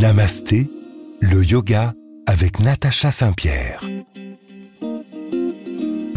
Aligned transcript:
Namasté, 0.00 0.70
le 1.22 1.42
yoga 1.42 1.94
avec 2.26 2.60
Natacha 2.60 3.10
Saint-Pierre. 3.10 3.80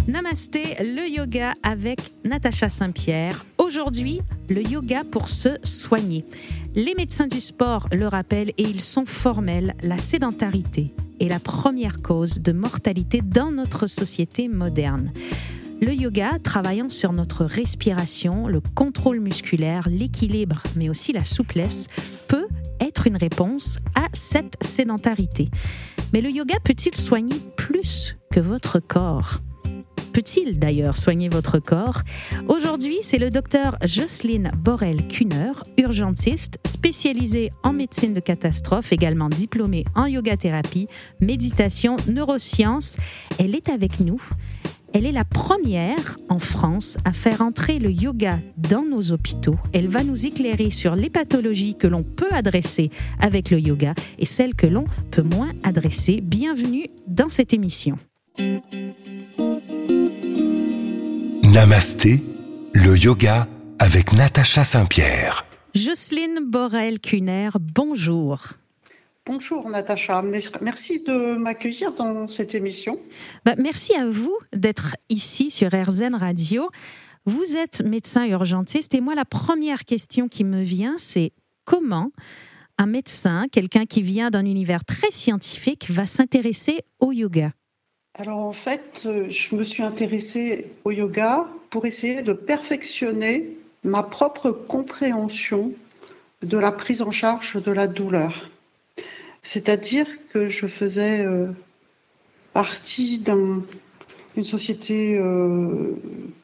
Namasté, 0.06 0.76
le 0.82 1.08
yoga 1.08 1.54
avec 1.64 2.12
Natacha 2.26 2.68
Saint-Pierre. 2.68 3.46
Aujourd'hui, 3.58 4.20
le 4.50 4.62
yoga 4.62 5.04
pour 5.10 5.30
se 5.30 5.48
soigner. 5.64 6.26
Les 6.76 6.94
médecins 6.94 7.28
du 7.28 7.40
sport 7.40 7.88
le 7.94 8.08
rappellent 8.08 8.52
et 8.58 8.64
ils 8.64 8.82
sont 8.82 9.06
formels, 9.06 9.76
la 9.82 9.98
sédentarité 9.98 10.94
est 11.22 11.30
la 11.30 11.40
première 11.40 12.02
cause 12.02 12.42
de 12.42 12.52
mortalité 12.52 13.22
dans 13.24 13.52
notre 13.52 13.88
société 13.88 14.50
moderne. 14.50 15.14
Le 15.82 15.94
yoga, 15.94 16.38
travaillant 16.44 16.90
sur 16.90 17.14
notre 17.14 17.46
respiration, 17.46 18.48
le 18.48 18.60
contrôle 18.76 19.22
musculaire, 19.22 19.88
l'équilibre, 19.90 20.62
mais 20.76 20.90
aussi 20.90 21.14
la 21.14 21.24
souplesse, 21.24 21.88
peut 22.28 22.39
une 23.08 23.18
réponse 23.18 23.80
à 23.96 24.08
cette 24.14 24.56
sédentarité. 24.62 25.50
Mais 26.14 26.22
le 26.22 26.30
yoga 26.32 26.56
peut-il 26.64 26.96
soigner 26.96 27.42
plus 27.56 28.18
que 28.32 28.40
votre 28.40 28.80
corps? 28.80 29.42
Peut-il 30.14 30.58
d'ailleurs 30.58 30.98
soigner 30.98 31.30
votre 31.30 31.60
corps? 31.60 32.02
Aujourd'hui, 32.48 32.98
c'est 33.04 33.20
le 33.20 33.30
docteur 33.30 33.78
Jocelyne 33.86 34.52
Borel-Kuhner, 34.58 35.52
urgentiste, 35.78 36.58
spécialisée 36.66 37.52
en 37.64 37.74
médecine 37.74 38.14
de 38.14 38.20
catastrophe, 38.20 38.92
également 38.92 39.30
diplômée 39.30 39.86
en 39.96 40.08
yoga 40.08 40.36
thérapie, 40.36 40.88
méditation, 41.20 41.98
neurosciences. 42.08 42.98
Elle 43.38 43.56
est 43.56 43.70
avec 43.70 44.00
nous. 44.00 44.22
Elle 44.92 45.06
est 45.06 45.12
la 45.12 45.24
première 45.24 46.18
en 46.30 46.40
France 46.40 46.98
à 47.06 47.14
faire 47.14 47.42
entrer 47.42 47.78
le 47.78 47.92
yoga 47.92 48.40
dans 48.58 48.84
nos 48.84 49.12
hôpitaux. 49.12 49.56
Elle 49.72 49.88
va 49.88 50.04
nous 50.04 50.26
éclairer 50.26 50.72
sur 50.72 50.96
les 50.96 51.12
pathologies 51.12 51.76
que 51.76 51.86
l'on 51.86 52.04
peut 52.04 52.32
adresser 52.32 52.90
avec 53.20 53.52
le 53.52 53.60
yoga 53.60 53.94
et 54.18 54.26
celles 54.26 54.56
que 54.56 54.66
l'on 54.66 54.86
peut 55.12 55.22
moins 55.22 55.52
adresser. 55.64 56.22
Bienvenue 56.22 56.88
dans 57.08 57.30
cette 57.30 57.54
émission. 57.54 58.00
Namasté, 61.44 62.24
le 62.74 62.98
yoga 62.98 63.48
avec 63.78 64.14
Natacha 64.14 64.64
Saint-Pierre. 64.64 65.46
Jocelyne 65.76 66.40
Borel-Cuner, 66.48 67.50
bonjour. 67.76 68.59
Bonjour 69.32 69.70
Natacha, 69.70 70.24
merci 70.60 71.04
de 71.04 71.38
m'accueillir 71.38 71.94
dans 71.94 72.28
cette 72.28 72.56
émission. 72.56 73.00
Bah, 73.46 73.54
merci 73.60 73.94
à 73.94 74.08
vous 74.08 74.36
d'être 74.54 74.96
ici 75.10 75.52
sur 75.52 75.70
RZN 75.72 76.16
Radio. 76.16 76.68
Vous 77.26 77.56
êtes 77.56 77.84
médecin 77.86 78.26
urgentiste 78.26 78.96
et 78.96 79.02
moi 79.02 79.14
la 79.14 79.26
première 79.26 79.86
question 79.86 80.30
qui 80.30 80.44
me 80.44 80.64
vient 80.64 80.96
c'est 80.98 81.32
comment 81.64 82.12
un 82.80 82.88
médecin, 82.88 83.46
quelqu'un 83.52 83.86
qui 83.86 84.02
vient 84.02 84.32
d'un 84.32 84.46
univers 84.46 84.84
très 84.84 85.12
scientifique, 85.12 85.92
va 85.92 86.08
s'intéresser 86.08 86.80
au 86.98 87.12
yoga? 87.12 87.52
Alors 88.16 88.40
en 88.40 88.52
fait, 88.52 89.08
je 89.28 89.56
me 89.56 89.64
suis 89.64 89.84
intéressée 89.84 90.72
au 90.86 90.90
yoga 90.90 91.48
pour 91.70 91.86
essayer 91.86 92.24
de 92.24 92.34
perfectionner 92.34 93.60
ma 93.84 94.02
propre 94.02 94.50
compréhension 94.50 95.72
de 96.42 96.58
la 96.58 96.72
prise 96.72 97.04
en 97.04 97.12
charge 97.12 97.62
de 97.62 97.72
la 97.72 97.86
douleur. 97.86 98.50
C'est-à-dire 99.42 100.08
que 100.34 100.50
je 100.50 100.68
faisais 100.68 101.26
euh, 101.26 101.48
partie 102.54 103.20
d'une 103.20 103.64
société 104.44 105.18
euh, 105.18 105.94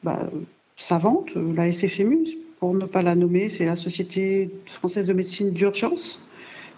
bah, 0.02 0.30
savante, 0.76 1.30
la 1.34 1.70
SFMU, 1.70 2.24
pour 2.60 2.74
ne 2.74 2.86
pas 2.86 3.02
la 3.02 3.14
nommer, 3.14 3.48
c'est 3.48 3.66
la 3.66 3.76
Société 3.76 4.50
française 4.66 5.06
de 5.06 5.12
médecine 5.12 5.52
d'urgence, 5.52 6.22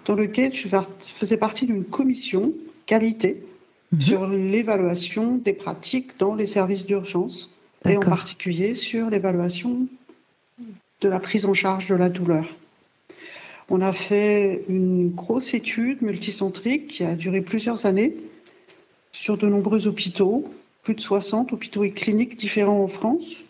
dans 0.04 0.14
laquelle 0.14 0.54
je 0.54 0.68
faisais 1.00 1.36
partie 1.36 1.66
d'une 1.66 1.84
commission 1.84 2.52
qualité 2.86 3.42
mhm. 3.92 4.00
sur 4.00 4.26
l'évaluation 4.26 5.36
des 5.36 5.52
pratiques 5.52 6.18
dans 6.18 6.34
les 6.34 6.46
services 6.46 6.86
d'urgence, 6.86 7.52
et 7.88 7.96
en 7.96 8.00
particulier 8.00 8.74
sur 8.74 9.08
l'évaluation 9.08 9.86
de 11.00 11.08
la 11.08 11.20
prise 11.20 11.46
en 11.46 11.54
charge 11.54 11.88
de 11.88 11.94
la 11.94 12.08
douleur. 12.08 12.44
On 13.70 13.82
a 13.82 13.92
fait 13.92 14.64
une 14.68 15.10
grosse 15.10 15.52
étude 15.52 16.00
multicentrique 16.00 16.88
qui 16.88 17.04
a 17.04 17.14
duré 17.14 17.42
plusieurs 17.42 17.84
années 17.84 18.14
sur 19.12 19.36
de 19.36 19.46
nombreux 19.46 19.86
hôpitaux, 19.86 20.44
plus 20.82 20.94
de 20.94 21.00
60 21.00 21.52
hôpitaux 21.52 21.84
et 21.84 21.90
cliniques 21.90 22.36
différents 22.36 22.82
en 22.82 22.88
France, 22.88 23.44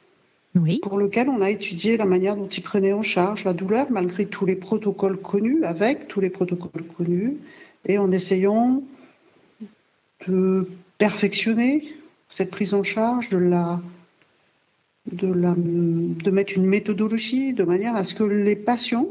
oui. 0.57 0.81
pour 0.81 0.99
lequel 0.99 1.29
on 1.29 1.41
a 1.41 1.51
étudié 1.51 1.97
la 1.97 2.05
manière 2.05 2.37
dont 2.37 2.49
ils 2.49 2.63
prenaient 2.63 2.93
en 2.93 3.03
charge 3.03 3.45
la 3.45 3.53
douleur 3.53 3.87
malgré 3.91 4.27
tous 4.27 4.45
les 4.45 4.57
protocoles 4.57 5.19
connus, 5.19 5.63
avec 5.63 6.09
tous 6.09 6.21
les 6.21 6.31
protocoles 6.31 6.85
connus, 6.97 7.37
et 7.87 7.99
en 7.99 8.11
essayant 8.11 8.83
de 10.27 10.69
perfectionner 10.99 11.95
cette 12.29 12.51
prise 12.51 12.75
en 12.75 12.83
charge, 12.83 13.29
de 13.29 13.39
la, 13.39 13.81
de, 15.13 15.33
la, 15.33 15.55
de 15.57 16.31
mettre 16.33 16.55
une 16.57 16.67
méthodologie 16.67 17.53
de 17.53 17.63
manière 17.63 17.95
à 17.95 18.03
ce 18.03 18.15
que 18.15 18.25
les 18.25 18.57
patients 18.57 19.07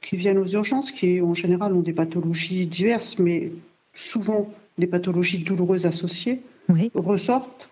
qui 0.00 0.16
viennent 0.16 0.38
aux 0.38 0.46
urgences, 0.46 0.92
qui 0.92 1.20
en 1.20 1.34
général 1.34 1.72
ont 1.72 1.80
des 1.80 1.92
pathologies 1.92 2.66
diverses, 2.66 3.18
mais 3.18 3.52
souvent 3.94 4.50
des 4.78 4.86
pathologies 4.86 5.38
douloureuses 5.38 5.86
associées, 5.86 6.42
ressortent 6.94 7.68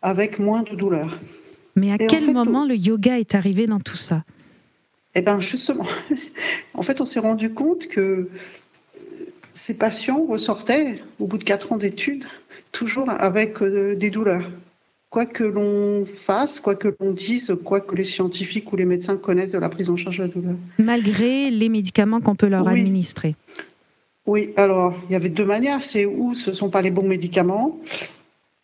avec 0.00 0.38
moins 0.38 0.62
de 0.62 0.74
douleur. 0.74 1.18
Mais 1.76 1.92
à 1.92 1.98
quel 1.98 2.32
moment 2.32 2.66
le 2.66 2.76
yoga 2.76 3.18
est 3.18 3.34
arrivé 3.34 3.66
dans 3.66 3.80
tout 3.80 3.96
ça? 3.96 4.24
Eh 5.14 5.22
bien 5.22 5.40
justement, 5.40 5.86
en 6.74 6.82
fait 6.82 7.00
on 7.00 7.06
s'est 7.06 7.20
rendu 7.20 7.52
compte 7.52 7.86
que 7.88 8.28
ces 9.52 9.76
patients 9.76 10.24
ressortaient 10.24 11.02
au 11.20 11.26
bout 11.26 11.38
de 11.38 11.44
quatre 11.44 11.72
ans 11.72 11.76
d'études 11.76 12.24
toujours 12.72 13.10
avec 13.10 13.62
euh, 13.62 13.94
des 13.94 14.10
douleurs 14.10 14.50
quoi 15.12 15.26
que 15.26 15.44
l'on 15.44 16.06
fasse, 16.06 16.58
quoi 16.58 16.74
que 16.74 16.88
l'on 16.98 17.12
dise, 17.12 17.54
quoi 17.62 17.82
que 17.82 17.94
les 17.94 18.02
scientifiques 18.02 18.72
ou 18.72 18.76
les 18.76 18.86
médecins 18.86 19.18
connaissent 19.18 19.52
de 19.52 19.58
la 19.58 19.68
prise 19.68 19.90
en 19.90 19.96
charge 19.96 20.16
de 20.16 20.22
la 20.22 20.28
douleur. 20.28 20.54
Malgré 20.78 21.50
les 21.50 21.68
médicaments 21.68 22.22
qu'on 22.22 22.34
peut 22.34 22.46
leur 22.46 22.66
administrer. 22.66 23.36
Oui, 24.24 24.54
alors 24.56 24.94
il 25.08 25.12
y 25.12 25.14
avait 25.14 25.28
deux 25.28 25.44
manières. 25.44 25.82
C'est 25.82 26.06
où 26.06 26.32
ce 26.32 26.48
ne 26.48 26.54
sont 26.54 26.70
pas 26.70 26.80
les 26.80 26.90
bons 26.90 27.06
médicaments, 27.06 27.78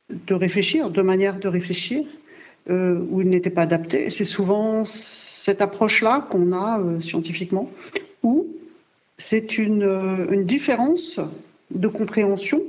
de 0.09 0.35
réfléchir, 0.35 0.89
deux 0.89 1.03
manières 1.03 1.39
de 1.39 1.49
réfléchir, 1.49 2.03
euh, 2.71 2.99
où 3.11 3.21
ils 3.21 3.29
n'étaient 3.29 3.51
pas 3.51 3.63
adaptés. 3.63 4.09
C'est 4.09 4.25
souvent 4.25 4.85
cette 4.85 5.61
approche-là 5.61 6.27
qu'on 6.31 6.53
a 6.53 6.81
euh, 6.81 7.01
scientifiquement, 7.03 7.71
où 8.23 8.47
c'est 9.19 9.59
une, 9.59 9.83
euh, 9.83 10.31
une 10.31 10.47
différence 10.47 11.21
de 11.71 11.89
compréhension 11.89 12.63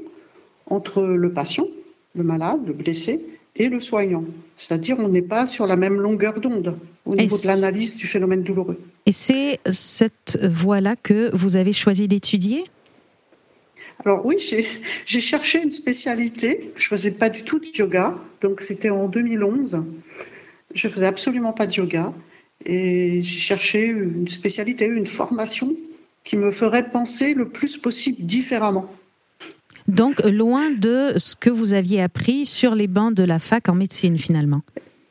entre 0.66 1.02
le 1.02 1.32
patient, 1.32 1.68
le 2.14 2.24
malade, 2.24 2.60
le 2.68 2.74
blessé, 2.74 3.39
et 3.60 3.68
le 3.68 3.80
soignant. 3.80 4.24
C'est-à-dire 4.58 4.98
on 5.00 5.10
n'est 5.10 5.22
pas 5.22 5.46
sur 5.46 5.68
la 5.68 5.76
même 5.76 5.96
longueur 5.96 6.40
d'onde 6.40 6.80
au 7.06 7.16
niveau 7.16 7.38
de 7.38 7.46
l'analyse 7.46 7.98
du 7.98 8.08
phénomène 8.08 8.42
douloureux. 8.42 8.80
Et 9.06 9.12
c'est 9.12 9.60
cette 9.72 10.40
voie-là 10.44 10.96
que 10.96 11.30
vous 11.36 11.58
avez 11.58 11.74
choisi 11.74 12.08
d'étudier? 12.08 12.64
Alors 14.06 14.26
oui, 14.26 14.38
j'ai 15.06 15.22
cherché 15.22 15.62
une 15.62 15.72
spécialité. 15.72 16.72
Je 16.78 16.88
faisais 16.88 17.12
pas 17.12 17.30
du 17.30 17.44
tout 17.44 17.60
de 17.60 17.68
yoga, 17.76 18.18
donc 18.40 18.62
c'était 18.62 18.90
en 18.90 19.08
2011. 19.08 19.84
Je 20.74 20.88
faisais 20.88 21.06
absolument 21.06 21.52
pas 21.52 21.68
de 21.68 21.74
yoga 21.74 22.14
et 22.66 23.22
j'ai 23.22 23.40
cherché 23.40 23.88
une 23.88 24.28
spécialité, 24.28 24.86
une 24.86 25.08
formation 25.08 25.76
qui 26.24 26.38
me 26.38 26.52
ferait 26.52 26.90
penser 26.92 27.34
le 27.34 27.50
plus 27.50 27.78
possible 27.78 28.24
différemment. 28.24 28.90
Donc, 29.90 30.24
loin 30.24 30.70
de 30.70 31.14
ce 31.18 31.36
que 31.36 31.50
vous 31.50 31.74
aviez 31.74 32.00
appris 32.00 32.46
sur 32.46 32.76
les 32.76 32.88
bancs 32.88 33.14
de 33.14 33.24
la 33.24 33.40
fac 33.40 33.70
en 33.70 33.74
médecine, 33.74 34.20
finalement. 34.20 34.62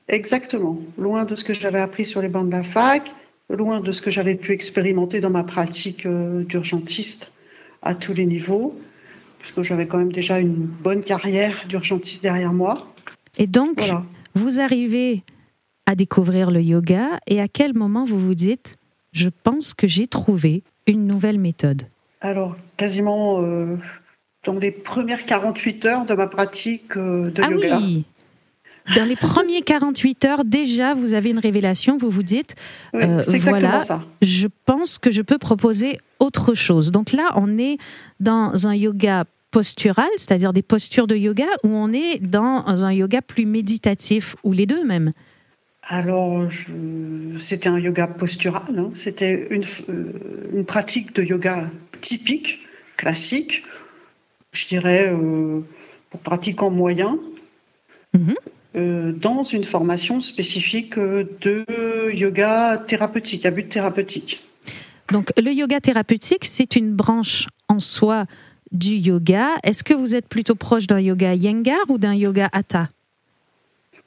Exactement. 0.09 0.79
Loin 0.97 1.25
de 1.25 1.35
ce 1.35 1.43
que 1.43 1.53
j'avais 1.53 1.81
appris 1.81 2.05
sur 2.05 2.23
les 2.23 2.29
bancs 2.29 2.47
de 2.47 2.53
la 2.53 2.63
fac, 2.63 3.13
loin 3.51 3.81
de 3.81 3.91
ce 3.91 4.01
que 4.01 4.11
j'avais 4.11 4.37
pu 4.37 4.53
expérimenter 4.53 5.21
dans 5.21 5.31
ma 5.31 5.43
pratique 5.43 6.07
euh, 6.07 6.45
d'urgentiste 6.45 7.33
à 7.83 7.97
tous 7.97 8.15
les 8.15 8.25
niveaux, 8.25 8.79
puisque 9.41 9.63
j'avais 9.63 9.87
quand 9.87 9.99
même 9.99 10.13
déjà 10.13 10.39
une 10.39 10.55
bonne 10.55 11.03
carrière 11.03 11.65
d'urgentiste 11.69 12.23
derrière 12.23 12.53
moi. 12.53 12.87
Et 13.37 13.49
donc, 13.49 13.83
vous 14.35 14.61
arrivez 14.61 15.25
à 15.87 15.97
découvrir 15.97 16.53
le 16.53 16.63
yoga 16.63 17.19
et 17.27 17.41
à 17.41 17.49
quel 17.49 17.75
moment 17.75 18.05
vous 18.05 18.19
vous 18.19 18.35
dites, 18.37 18.77
je 19.13 19.29
pense 19.43 19.75
que 19.75 19.89
j'ai 19.89 20.07
trouvé 20.07 20.63
une 20.87 21.07
nouvelle 21.07 21.39
méthode 21.39 21.83
Alors, 22.21 22.57
quasiment 22.77 23.43
euh, 23.43 23.77
dans 24.49 24.59
les 24.59 24.71
premières 24.71 25.27
48 25.27 25.85
heures 25.85 26.05
de 26.07 26.15
ma 26.15 26.27
pratique 26.27 26.97
euh, 26.97 27.31
de 27.31 27.43
ah 27.43 27.51
yoga. 27.51 27.79
Oui. 27.79 28.05
Dans 28.97 29.05
les 29.05 29.17
premiers 29.17 29.61
48 29.61 30.25
heures, 30.25 30.45
déjà, 30.47 30.95
vous 30.95 31.13
avez 31.13 31.29
une 31.29 31.39
révélation, 31.39 31.99
vous 31.99 32.09
vous 32.09 32.23
dites, 32.23 32.55
euh, 32.95 33.21
voilà, 33.41 33.83
ça. 33.83 34.03
je 34.23 34.49
pense 34.65 34.97
que 34.97 35.11
je 35.11 35.21
peux 35.21 35.37
proposer 35.37 35.99
autre 36.19 36.55
chose. 36.55 36.91
Donc 36.91 37.13
là, 37.13 37.29
on 37.35 37.59
est 37.59 37.77
dans 38.21 38.67
un 38.67 38.75
yoga 38.75 39.25
postural, 39.51 40.09
c'est-à-dire 40.17 40.55
des 40.55 40.63
postures 40.63 41.07
de 41.07 41.17
yoga, 41.17 41.45
ou 41.65 41.69
on 41.69 41.93
est 41.93 42.19
dans 42.19 42.65
un 42.67 42.93
yoga 42.95 43.21
plus 43.21 43.45
méditatif, 43.45 44.37
ou 44.43 44.53
les 44.55 44.65
deux 44.65 44.87
même 44.87 45.13
Alors, 45.83 46.49
c'était 47.39 47.69
un 47.69 47.79
yoga 47.79 48.07
postural. 48.07 48.79
Hein. 48.79 48.89
C'était 48.95 49.49
une, 49.51 49.65
une, 50.55 50.65
pratique 50.65 51.15
de 51.15 51.23
yoga 51.23 51.71
typique, 52.01 52.61
classique, 52.97 53.65
je 54.53 54.67
dirais 54.67 55.15
pour 56.11 56.21
pratiquants 56.21 56.71
moyens. 56.71 57.17
Mhm. 58.15 58.35
Euh, 58.77 59.13
dans 59.13 59.43
une 59.43 59.65
formation 59.65 60.21
spécifique 60.21 60.99
de 60.99 61.65
yoga 62.13 62.77
thérapeutique, 62.87 63.47
à 63.47 63.51
but 63.51 63.69
thérapeutique. 63.69 64.45
Donc 65.11 65.33
le 65.39 65.51
yoga 65.53 65.81
thérapeutique, 65.81 66.45
c'est 66.45 66.77
une 66.77 66.95
branche 66.95 67.47
en 67.69 67.81
soi 67.81 68.27
du 68.71 68.95
yoga. 68.95 69.49
Est-ce 69.65 69.83
que 69.83 69.95
vous 69.95 70.15
êtes 70.15 70.29
plutôt 70.29 70.55
proche 70.55 70.87
d'un 70.87 71.01
yoga 71.01 71.35
Yengar 71.35 71.81
ou 71.89 71.97
d'un 71.97 72.15
yoga 72.15 72.51
Hatha? 72.53 72.91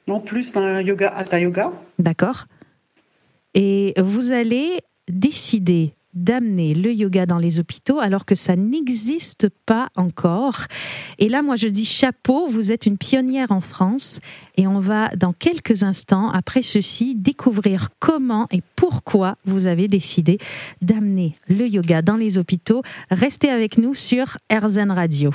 Non, 0.06 0.20
plus 0.20 0.52
d'un 0.52 0.80
yoga 0.80 1.08
Hatha 1.08 1.40
Yoga. 1.40 1.72
D'accord. 1.98 2.46
Et 3.54 3.94
vous 3.98 4.32
allez 4.32 4.80
décider 5.08 5.92
d'amener 6.14 6.74
le 6.74 6.92
yoga 6.92 7.26
dans 7.26 7.38
les 7.38 7.60
hôpitaux 7.60 7.98
alors 7.98 8.24
que 8.24 8.34
ça 8.34 8.56
n'existe 8.56 9.48
pas 9.66 9.88
encore. 9.96 10.66
Et 11.18 11.28
là, 11.28 11.42
moi, 11.42 11.56
je 11.56 11.68
dis 11.68 11.84
chapeau, 11.84 12.48
vous 12.48 12.72
êtes 12.72 12.86
une 12.86 12.98
pionnière 12.98 13.50
en 13.50 13.60
France 13.60 14.20
et 14.56 14.66
on 14.66 14.80
va 14.80 15.08
dans 15.16 15.32
quelques 15.32 15.82
instants, 15.82 16.30
après 16.30 16.62
ceci, 16.62 17.14
découvrir 17.14 17.88
comment 17.98 18.46
et 18.50 18.62
pourquoi 18.76 19.36
vous 19.44 19.66
avez 19.66 19.88
décidé 19.88 20.38
d'amener 20.80 21.34
le 21.48 21.66
yoga 21.66 22.02
dans 22.02 22.16
les 22.16 22.38
hôpitaux. 22.38 22.82
Restez 23.10 23.50
avec 23.50 23.78
nous 23.78 23.94
sur 23.94 24.36
RZN 24.52 24.90
Radio. 24.90 25.30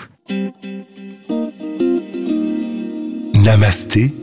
Namasté, 3.44 4.14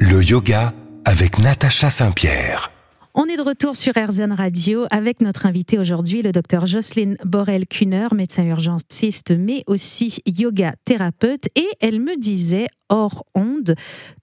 le 0.00 0.22
yoga 0.22 0.74
avec 1.04 1.38
Natacha 1.38 1.90
Saint-Pierre. 1.90 2.70
On 3.14 3.26
est 3.26 3.36
de 3.36 3.42
retour 3.42 3.76
sur 3.76 3.92
RZN 3.94 4.32
Radio 4.32 4.86
avec 4.90 5.20
notre 5.20 5.44
invité 5.44 5.78
aujourd'hui, 5.78 6.22
le 6.22 6.32
docteur 6.32 6.64
Jocelyne 6.64 7.18
Borel-Kuhner, 7.26 8.08
médecin 8.14 8.42
urgentiste, 8.44 9.32
mais 9.38 9.64
aussi 9.66 10.22
yoga 10.24 10.74
thérapeute. 10.86 11.44
Et 11.54 11.68
elle 11.80 12.00
me 12.00 12.18
disait, 12.18 12.68
hors 12.88 13.26
onde, 13.34 13.74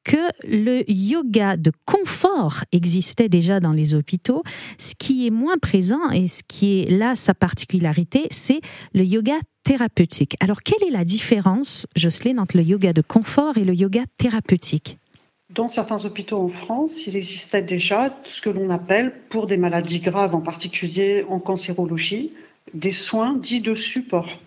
que 0.03 0.17
le 0.43 0.81
yoga 0.91 1.55
de 1.55 1.71
confort 1.85 2.63
existait 2.71 3.29
déjà 3.29 3.59
dans 3.59 3.73
les 3.73 3.93
hôpitaux. 3.93 4.41
Ce 4.79 4.95
qui 4.97 5.27
est 5.27 5.31
moins 5.31 5.59
présent 5.59 6.09
et 6.09 6.25
ce 6.25 6.41
qui 6.47 6.79
est 6.79 6.89
là 6.89 7.15
sa 7.15 7.35
particularité, 7.35 8.25
c'est 8.31 8.59
le 8.95 9.03
yoga 9.03 9.35
thérapeutique. 9.61 10.35
Alors, 10.39 10.63
quelle 10.63 10.87
est 10.87 10.91
la 10.91 11.05
différence, 11.05 11.85
Jocelyne, 11.95 12.39
entre 12.39 12.57
le 12.57 12.63
yoga 12.63 12.91
de 12.91 13.03
confort 13.03 13.55
et 13.59 13.65
le 13.65 13.75
yoga 13.75 14.01
thérapeutique? 14.17 14.97
Dans 15.49 15.67
certains 15.67 16.05
hôpitaux 16.05 16.37
en 16.37 16.47
France, 16.47 17.07
il 17.07 17.15
existait 17.15 17.61
déjà 17.61 18.15
ce 18.23 18.41
que 18.41 18.49
l'on 18.49 18.69
appelle, 18.69 19.11
pour 19.29 19.47
des 19.47 19.57
maladies 19.57 19.99
graves, 19.99 20.35
en 20.35 20.41
particulier 20.41 21.25
en 21.27 21.39
cancérologie, 21.39 22.31
des 22.73 22.91
soins 22.91 23.33
dits 23.33 23.61
de 23.61 23.73
support. 23.73 24.39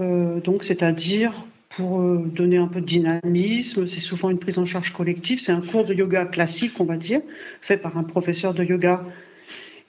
Euh, 0.00 0.40
donc, 0.40 0.64
c'est-à-dire 0.64 1.32
pour 1.70 2.00
euh, 2.00 2.18
donner 2.18 2.58
un 2.58 2.68
peu 2.68 2.80
de 2.80 2.86
dynamisme, 2.86 3.86
c'est 3.86 4.00
souvent 4.00 4.30
une 4.30 4.38
prise 4.38 4.58
en 4.58 4.64
charge 4.64 4.92
collective, 4.92 5.40
c'est 5.40 5.52
un 5.52 5.60
cours 5.60 5.84
de 5.84 5.94
yoga 5.94 6.26
classique, 6.26 6.72
on 6.78 6.84
va 6.84 6.96
dire, 6.96 7.20
fait 7.60 7.78
par 7.78 7.96
un 7.96 8.04
professeur 8.04 8.54
de 8.54 8.62
yoga 8.62 9.04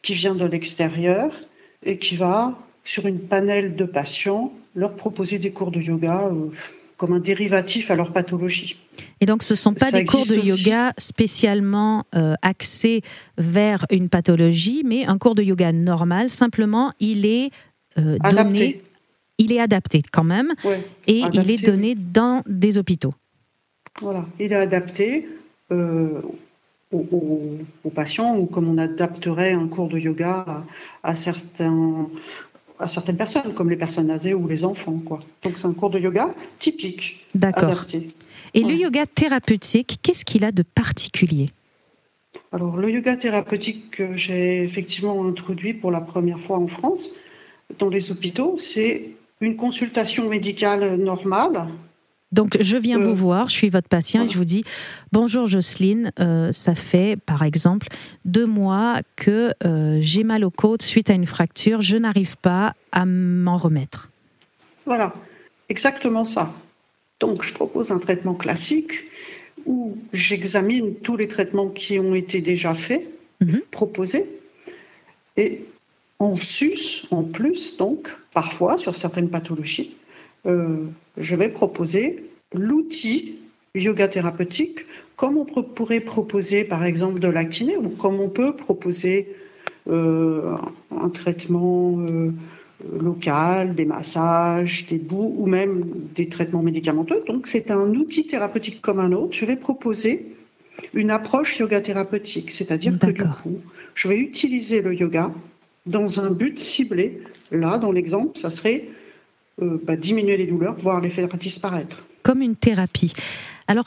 qui 0.01 0.13
vient 0.13 0.33
de 0.33 0.45
l'extérieur 0.45 1.31
et 1.85 1.97
qui 1.97 2.15
va, 2.15 2.57
sur 2.85 3.05
une 3.05 3.19
panel 3.19 3.75
de 3.75 3.85
patients, 3.85 4.53
leur 4.75 4.95
proposer 4.95 5.37
des 5.39 5.51
cours 5.51 5.71
de 5.71 5.79
yoga. 5.79 6.29
Euh, 6.31 6.49
comme 7.03 7.11
un 7.11 7.19
dérivatif 7.19 7.91
à 7.91 7.97
leur 7.97 8.13
pathologie. 8.13 8.77
Et 9.19 9.25
donc, 9.25 9.43
ce 9.43 9.51
ne 9.51 9.57
sont 9.57 9.73
pas 9.73 9.91
des 9.91 10.05
cours 10.05 10.25
de 10.25 10.35
yoga 10.35 10.93
spécialement 10.97 12.05
euh, 12.15 12.35
axés 12.41 13.01
vers 13.37 13.85
une 13.91 14.07
pathologie, 14.07 14.83
mais 14.85 15.05
un 15.05 15.17
cours 15.17 15.35
de 15.35 15.43
yoga 15.43 15.73
normal. 15.73 16.29
Simplement, 16.29 16.93
il 17.01 17.25
est 17.25 17.51
euh, 17.97 18.17
donné, 18.19 18.81
il 19.37 19.51
est 19.51 19.59
adapté 19.59 20.01
quand 20.13 20.23
même, 20.23 20.53
et 21.05 21.23
il 21.33 21.51
est 21.51 21.65
donné 21.65 21.93
dans 21.93 22.41
des 22.47 22.77
hôpitaux. 22.77 23.13
Voilà, 24.01 24.25
il 24.39 24.53
est 24.53 24.55
adapté 24.55 25.27
euh, 25.73 26.21
aux, 26.93 27.89
patients, 27.93 28.37
ou 28.37 28.45
comme 28.45 28.69
on 28.69 28.77
adapterait 28.77 29.51
un 29.51 29.67
cours 29.67 29.89
de 29.89 29.99
yoga 29.99 30.63
à 31.03 31.15
certains 31.17 32.07
à 32.79 32.87
certaines 32.87 33.17
personnes, 33.17 33.53
comme 33.53 33.69
les 33.69 33.77
personnes 33.77 34.09
âgées 34.09 34.33
ou 34.33 34.47
les 34.47 34.63
enfants. 34.63 34.99
Quoi. 35.05 35.19
Donc 35.43 35.57
c'est 35.57 35.67
un 35.67 35.73
cours 35.73 35.89
de 35.89 35.99
yoga 35.99 36.33
typique, 36.59 37.25
D'accord. 37.35 37.85
Et 38.53 38.63
le 38.63 38.73
yoga 38.73 39.05
thérapeutique, 39.05 39.99
qu'est-ce 40.01 40.25
qu'il 40.25 40.45
a 40.45 40.51
de 40.51 40.63
particulier? 40.63 41.49
Alors 42.51 42.77
le 42.77 42.89
yoga 42.89 43.15
thérapeutique 43.15 43.91
que 43.91 44.15
j'ai 44.15 44.61
effectivement 44.61 45.25
introduit 45.25 45.73
pour 45.73 45.91
la 45.91 46.01
première 46.01 46.39
fois 46.39 46.57
en 46.57 46.67
France, 46.67 47.09
dans 47.79 47.89
les 47.89 48.11
hôpitaux, 48.11 48.57
c'est 48.59 49.11
une 49.41 49.55
consultation 49.55 50.29
médicale 50.29 50.97
normale 50.97 51.67
donc, 52.33 52.57
je 52.59 52.77
viens 52.77 52.97
vous 52.97 53.11
euh, 53.11 53.13
voir, 53.13 53.49
je 53.49 53.53
suis 53.53 53.69
votre 53.69 53.87
patient 53.87 54.25
et 54.25 54.29
je 54.29 54.37
vous 54.37 54.43
dis 54.43 54.63
Bonjour 55.11 55.45
Jocelyne, 55.45 56.11
euh, 56.19 56.51
ça 56.51 56.73
fait 56.73 57.15
par 57.15 57.43
exemple 57.43 57.87
deux 58.25 58.47
mois 58.47 59.01
que 59.15 59.53
euh, 59.63 59.99
j'ai 60.01 60.23
mal 60.23 60.43
aux 60.43 60.49
côtes 60.49 60.81
suite 60.81 61.11
à 61.11 61.13
une 61.13 61.27
fracture, 61.27 61.81
je 61.81 61.95
n'arrive 61.95 62.37
pas 62.37 62.73
à 62.91 63.05
m'en 63.05 63.57
remettre. 63.57 64.09
Voilà, 64.87 65.13
exactement 65.69 66.25
ça. 66.25 66.51
Donc, 67.19 67.43
je 67.43 67.53
propose 67.53 67.91
un 67.91 67.99
traitement 67.99 68.33
classique 68.33 68.93
où 69.67 69.95
j'examine 70.11 70.95
tous 70.95 71.15
les 71.15 71.27
traitements 71.27 71.69
qui 71.69 71.99
ont 71.99 72.15
été 72.15 72.41
déjà 72.41 72.73
faits, 72.73 73.07
mhm. 73.41 73.61
proposés, 73.69 74.25
et 75.37 75.61
en 76.17 76.35
sus, 76.37 77.05
en 77.11 77.23
plus, 77.23 77.77
donc, 77.77 78.09
parfois, 78.33 78.79
sur 78.79 78.95
certaines 78.95 79.29
pathologies, 79.29 79.95
euh, 80.45 80.85
je 81.17 81.35
vais 81.35 81.49
proposer 81.49 82.29
l'outil 82.53 83.37
yoga 83.75 84.07
thérapeutique 84.07 84.85
comme 85.15 85.37
on 85.37 85.45
pourrait 85.45 85.99
proposer 85.99 86.63
par 86.63 86.83
exemple 86.83 87.19
de 87.19 87.27
l'actiné 87.27 87.77
ou 87.77 87.89
comme 87.89 88.19
on 88.19 88.29
peut 88.29 88.55
proposer 88.55 89.35
euh, 89.87 90.55
un 90.91 91.09
traitement 91.09 91.99
euh, 91.99 92.31
local, 92.99 93.75
des 93.75 93.85
massages, 93.85 94.87
des 94.87 94.97
bouts 94.97 95.33
ou 95.37 95.45
même 95.45 95.83
des 96.15 96.27
traitements 96.27 96.61
médicamenteux. 96.61 97.23
Donc 97.27 97.47
c'est 97.47 97.71
un 97.71 97.89
outil 97.89 98.25
thérapeutique 98.25 98.81
comme 98.81 98.99
un 98.99 99.11
autre. 99.11 99.35
Je 99.35 99.45
vais 99.45 99.55
proposer 99.55 100.35
une 100.93 101.11
approche 101.11 101.59
yoga 101.59 101.81
thérapeutique, 101.81 102.51
c'est-à-dire 102.51 102.97
que 102.99 103.11
du 103.11 103.23
coup, 103.23 103.59
je 103.93 104.07
vais 104.07 104.17
utiliser 104.17 104.81
le 104.81 104.93
yoga 104.93 105.31
dans 105.85 106.19
un 106.19 106.31
but 106.31 106.57
ciblé. 106.57 107.21
Là, 107.51 107.77
dans 107.77 107.91
l'exemple, 107.91 108.37
ça 108.37 108.49
serait 108.49 108.85
bah, 109.59 109.95
diminuer 109.95 110.37
les 110.37 110.45
douleurs, 110.47 110.75
voire 110.75 111.01
les 111.01 111.09
faire 111.09 111.27
disparaître. 111.29 112.05
Comme 112.23 112.41
une 112.41 112.55
thérapie. 112.55 113.13
Alors, 113.67 113.85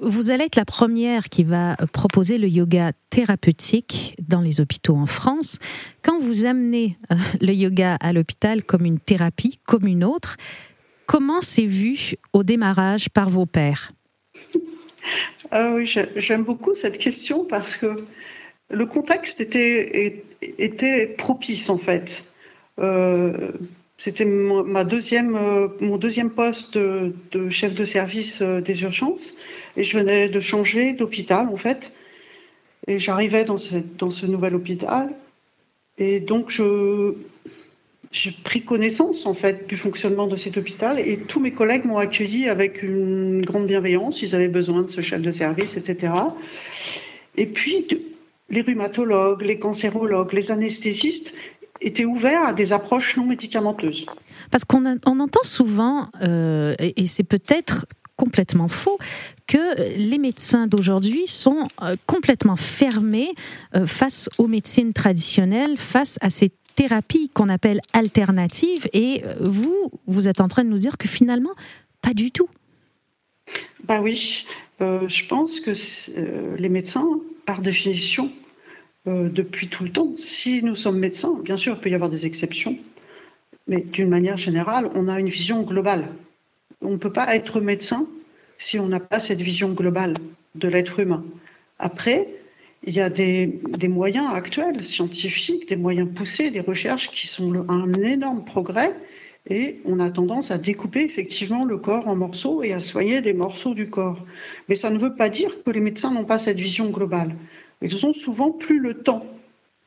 vous 0.00 0.30
allez 0.30 0.44
être 0.44 0.56
la 0.56 0.64
première 0.64 1.28
qui 1.28 1.44
va 1.44 1.76
proposer 1.92 2.38
le 2.38 2.48
yoga 2.48 2.92
thérapeutique 3.10 4.16
dans 4.20 4.40
les 4.40 4.60
hôpitaux 4.60 4.96
en 4.96 5.06
France. 5.06 5.58
Quand 6.02 6.18
vous 6.18 6.44
amenez 6.44 6.96
euh, 7.10 7.16
le 7.40 7.52
yoga 7.52 7.96
à 8.00 8.12
l'hôpital 8.12 8.62
comme 8.62 8.84
une 8.84 8.98
thérapie, 8.98 9.58
comme 9.64 9.86
une 9.86 10.04
autre, 10.04 10.36
comment 11.06 11.40
c'est 11.40 11.66
vu 11.66 12.14
au 12.32 12.42
démarrage 12.42 13.08
par 13.08 13.30
vos 13.30 13.46
pairs? 13.46 13.92
Ah 15.50 15.72
Oui, 15.74 15.90
j'aime 16.16 16.42
beaucoup 16.42 16.74
cette 16.74 16.98
question 16.98 17.44
parce 17.44 17.76
que 17.76 17.96
le 18.70 18.86
contexte 18.86 19.40
était, 19.40 20.24
était 20.42 21.06
propice 21.06 21.70
en 21.70 21.78
fait. 21.78 22.24
Euh, 22.78 23.52
c'était 23.96 24.26
euh, 24.26 25.68
mon 25.80 25.96
deuxième 25.96 26.30
poste 26.30 26.76
de, 26.76 27.50
chef 27.50 27.74
de 27.74 27.84
service 27.84 28.42
euh, 28.42 28.60
des 28.60 28.82
urgences. 28.82 29.34
Et 29.76 29.84
je 29.84 29.98
venais 29.98 30.28
de 30.28 30.40
changer 30.40 30.92
d'hôpital, 30.92 31.48
en 31.48 31.56
fait. 31.56 31.92
Et 32.86 32.98
j'arrivais 32.98 33.44
dans, 33.44 33.56
ce 33.56 34.26
nouvel 34.26 34.54
hôpital. 34.54 35.12
Et 35.98 36.20
donc, 36.20 36.60
j'ai 38.12 38.30
pris 38.44 38.62
connaissance, 38.62 39.26
en 39.26 39.34
fait, 39.34 39.66
du 39.66 39.76
fonctionnement 39.76 40.26
de 40.26 40.36
cet 40.36 40.56
hôpital. 40.56 41.00
Et 41.00 41.16
tous 41.16 41.40
mes 41.40 41.52
collègues 41.52 41.84
m'ont 41.84 41.96
accueilli 41.96 42.48
avec 42.48 42.82
une 42.82 43.44
grande 43.44 43.66
bienveillance. 43.66 44.22
Ils 44.22 44.34
avaient 44.34 44.48
besoin 44.48 44.82
de 44.82 44.90
ce 44.90 45.00
chef 45.00 45.20
de 45.20 45.32
service, 45.32 45.76
etc. 45.76 46.12
Et 47.36 47.46
puis, 47.46 47.86
les 48.50 48.60
rhumatologues, 48.60 49.42
les 49.42 49.58
cancérologues, 49.58 50.32
les 50.32 50.52
anesthésistes, 50.52 51.34
était 51.80 52.04
ouvert 52.04 52.44
à 52.44 52.52
des 52.52 52.72
approches 52.72 53.16
non 53.16 53.26
médicamenteuses. 53.26 54.06
Parce 54.50 54.64
qu'on 54.64 54.98
on 55.06 55.20
entend 55.20 55.42
souvent, 55.42 56.08
euh, 56.22 56.74
et, 56.78 57.06
c'est 57.06 57.24
peut-être 57.24 57.86
complètement 58.16 58.68
faux, 58.68 58.98
que 59.46 59.98
les 59.98 60.18
médecins 60.18 60.66
d'aujourd'hui 60.66 61.26
sont 61.26 61.68
euh, 61.82 61.94
complètement 62.06 62.56
fermés 62.56 63.34
euh, 63.74 63.86
face 63.86 64.28
aux 64.38 64.46
médecines 64.46 64.92
traditionnelles, 64.92 65.76
face 65.76 66.18
à 66.22 66.30
ces 66.30 66.50
thérapies 66.76 67.30
qu'on 67.32 67.48
appelle 67.48 67.80
alternatives. 67.92 68.88
Et 68.92 69.22
vous, 69.40 69.90
vous 70.06 70.28
êtes 70.28 70.40
en 70.40 70.48
train 70.48 70.64
de 70.64 70.68
nous 70.68 70.78
dire 70.78 70.98
que 70.98 71.08
finalement, 71.08 71.52
pas 72.02 72.12
du 72.12 72.30
tout. 72.30 72.48
Bah 73.84 74.00
oui, 74.02 74.46
je 74.80 75.26
pense 75.26 75.60
que 75.60 75.72
les 76.58 76.68
médecins 76.68 77.06
par 77.46 77.62
définition, 77.62 78.30
euh, 79.06 79.28
depuis 79.28 79.68
tout 79.68 79.84
le 79.84 79.90
temps. 79.90 80.12
Si 80.16 80.62
nous 80.62 80.74
sommes 80.74 80.98
médecins, 80.98 81.38
bien 81.42 81.56
sûr, 81.56 81.74
il 81.76 81.80
peut 81.80 81.90
y 81.90 81.94
avoir 81.94 82.10
des 82.10 82.26
exceptions, 82.26 82.76
mais 83.68 83.80
d'une 83.80 84.08
manière 84.08 84.36
générale, 84.36 84.90
on 84.94 85.08
a 85.08 85.20
une 85.20 85.28
vision 85.28 85.62
globale. 85.62 86.08
On 86.82 86.90
ne 86.90 86.96
peut 86.96 87.12
pas 87.12 87.34
être 87.36 87.60
médecin 87.60 88.06
si 88.58 88.78
on 88.78 88.88
n'a 88.88 89.00
pas 89.00 89.20
cette 89.20 89.40
vision 89.40 89.70
globale 89.72 90.14
de 90.54 90.68
l'être 90.68 91.00
humain. 91.00 91.24
Après, 91.78 92.28
il 92.84 92.94
y 92.94 93.00
a 93.00 93.10
des, 93.10 93.60
moyens 93.88 94.28
actuels, 94.32 94.84
scientifiques, 94.84 95.68
des 95.68 95.76
moyens 95.76 96.08
poussés, 96.14 96.50
des 96.50 96.60
recherches 96.60 97.10
qui 97.10 97.26
sont 97.26 97.68
un 97.68 97.92
énorme 97.94 98.44
progrès. 98.44 98.94
Et 99.48 99.80
on 99.84 100.00
a 100.00 100.10
tendance 100.10 100.50
à 100.50 100.58
découper 100.58 101.02
effectivement 101.02 101.64
le 101.64 101.78
corps 101.78 102.08
en 102.08 102.16
morceaux 102.16 102.64
et 102.64 102.72
à 102.72 102.80
soigner 102.80 103.20
des 103.20 103.32
morceaux 103.32 103.74
du 103.74 103.88
corps. 103.88 104.24
Mais 104.68 104.74
ça 104.74 104.90
ne 104.90 104.98
veut 104.98 105.14
pas 105.14 105.28
dire 105.28 105.62
que 105.62 105.70
les 105.70 105.80
médecins 105.80 106.12
n'ont 106.12 106.24
pas 106.24 106.40
cette 106.40 106.58
vision 106.58 106.90
globale. 106.90 107.36
Ils 107.82 108.06
ont 108.06 108.12
souvent 108.12 108.50
plus 108.50 108.80
le 108.80 108.94
temps 108.94 109.26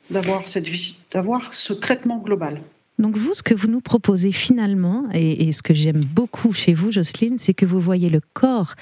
d'avoir 0.09 0.43
ce 0.47 1.73
traitement 1.73 2.17
global. 2.19 2.61
Donc 2.99 3.15
vous, 3.15 3.33
ce 3.33 3.41
que 3.41 3.53
vous 3.53 3.67
nous 3.69 3.79
proposez 3.79 4.33
finalement, 4.33 5.05
et, 5.13 5.51
ce 5.53 5.63
que 5.63 5.73
j'aime 5.73 6.03
beaucoup 6.03 6.51
chez 6.51 6.73
vous, 6.73 6.91
Jocelyne, 6.91 7.37
c'est 7.37 7.53
que 7.53 7.65
vous 7.65 7.79
voyez 7.79 8.09
le 8.09 8.19
corps 8.33 8.75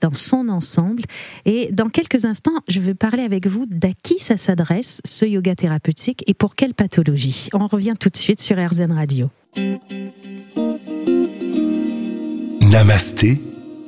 dans 0.00 0.14
son 0.14 0.48
ensemble. 0.48 1.02
Et 1.44 1.72
dans 1.72 1.88
quelques 1.88 2.24
instants, 2.24 2.62
je 2.68 2.80
vais 2.80 2.94
parler 2.94 3.24
avec 3.24 3.48
vous 3.48 3.66
d'à 3.66 3.92
qui 4.02 4.20
ça 4.20 4.36
s'adresse, 4.36 5.00
ce 5.04 5.24
yoga 5.24 5.56
thérapeutique, 5.56 6.22
et 6.28 6.34
pour 6.34 6.54
quelle 6.54 6.72
pathologie. 6.72 7.48
On 7.52 7.66
revient 7.66 7.94
tout 7.98 8.10
de 8.10 8.16
suite 8.16 8.40
sur 8.40 8.56
RZN 8.56 8.92
Radio. 8.92 9.28
Namasté, 12.70 13.40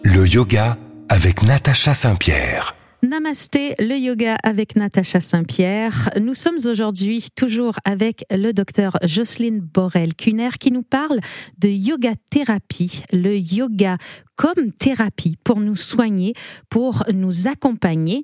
le 0.02 0.26
yoga 0.26 0.78
avec 1.08 1.42
Natacha 1.42 1.94
Saint-Pierre. 1.94 2.74
Namasté, 3.02 3.74
le 3.78 3.96
yoga 3.96 4.36
avec 4.42 4.74
Natacha 4.74 5.20
Saint-Pierre. 5.20 6.10
Nous 6.18 6.34
sommes 6.34 6.58
aujourd'hui 6.66 7.28
toujours 7.34 7.74
avec 7.84 8.24
le 8.30 8.52
docteur 8.52 8.96
Jocelyne 9.02 9.60
Borel-Cuner 9.60 10.50
qui 10.58 10.72
nous 10.72 10.82
parle 10.82 11.20
de 11.58 11.68
yoga 11.68 12.14
thérapie, 12.30 13.02
le 13.12 13.36
yoga 13.36 13.98
comme 14.34 14.72
thérapie 14.72 15.36
pour 15.44 15.60
nous 15.60 15.76
soigner, 15.76 16.32
pour 16.70 17.04
nous 17.12 17.48
accompagner. 17.48 18.22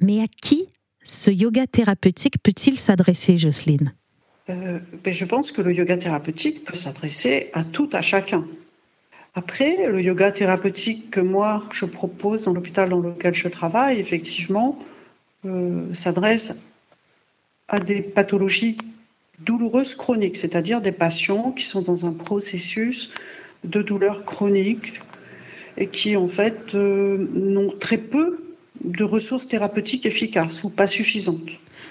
Mais 0.00 0.20
à 0.20 0.26
qui 0.26 0.68
ce 1.02 1.30
yoga 1.30 1.66
thérapeutique 1.66 2.42
peut-il 2.42 2.78
s'adresser, 2.78 3.38
Jocelyne? 3.38 3.94
Euh, 4.50 4.80
ben, 5.02 5.14
Je 5.14 5.24
pense 5.24 5.50
que 5.50 5.62
le 5.62 5.72
yoga 5.72 5.96
thérapeutique 5.96 6.64
peut 6.64 6.76
s'adresser 6.76 7.48
à 7.54 7.64
tout, 7.64 7.88
à 7.92 8.02
chacun. 8.02 8.44
Après, 9.34 9.88
le 9.88 10.00
yoga 10.00 10.30
thérapeutique 10.30 11.10
que 11.10 11.20
moi 11.20 11.64
je 11.72 11.86
propose 11.86 12.44
dans 12.44 12.52
l'hôpital 12.52 12.88
dans 12.88 13.00
lequel 13.00 13.34
je 13.34 13.48
travaille, 13.48 13.98
effectivement, 13.98 14.78
euh, 15.44 15.92
s'adresse 15.92 16.54
à 17.68 17.80
des 17.80 18.00
pathologies 18.00 18.78
douloureuses 19.40 19.96
chroniques, 19.96 20.36
c'est-à-dire 20.36 20.80
des 20.80 20.92
patients 20.92 21.50
qui 21.50 21.64
sont 21.64 21.82
dans 21.82 22.06
un 22.06 22.12
processus 22.12 23.10
de 23.64 23.82
douleur 23.82 24.24
chronique 24.24 25.00
et 25.76 25.88
qui 25.88 26.16
en 26.16 26.28
fait 26.28 26.74
euh, 26.74 27.28
n'ont 27.32 27.74
très 27.80 27.98
peu 27.98 28.38
de 28.84 29.02
ressources 29.02 29.48
thérapeutiques 29.48 30.06
efficaces 30.06 30.62
ou 30.62 30.70
pas 30.70 30.86
suffisantes. 30.86 31.50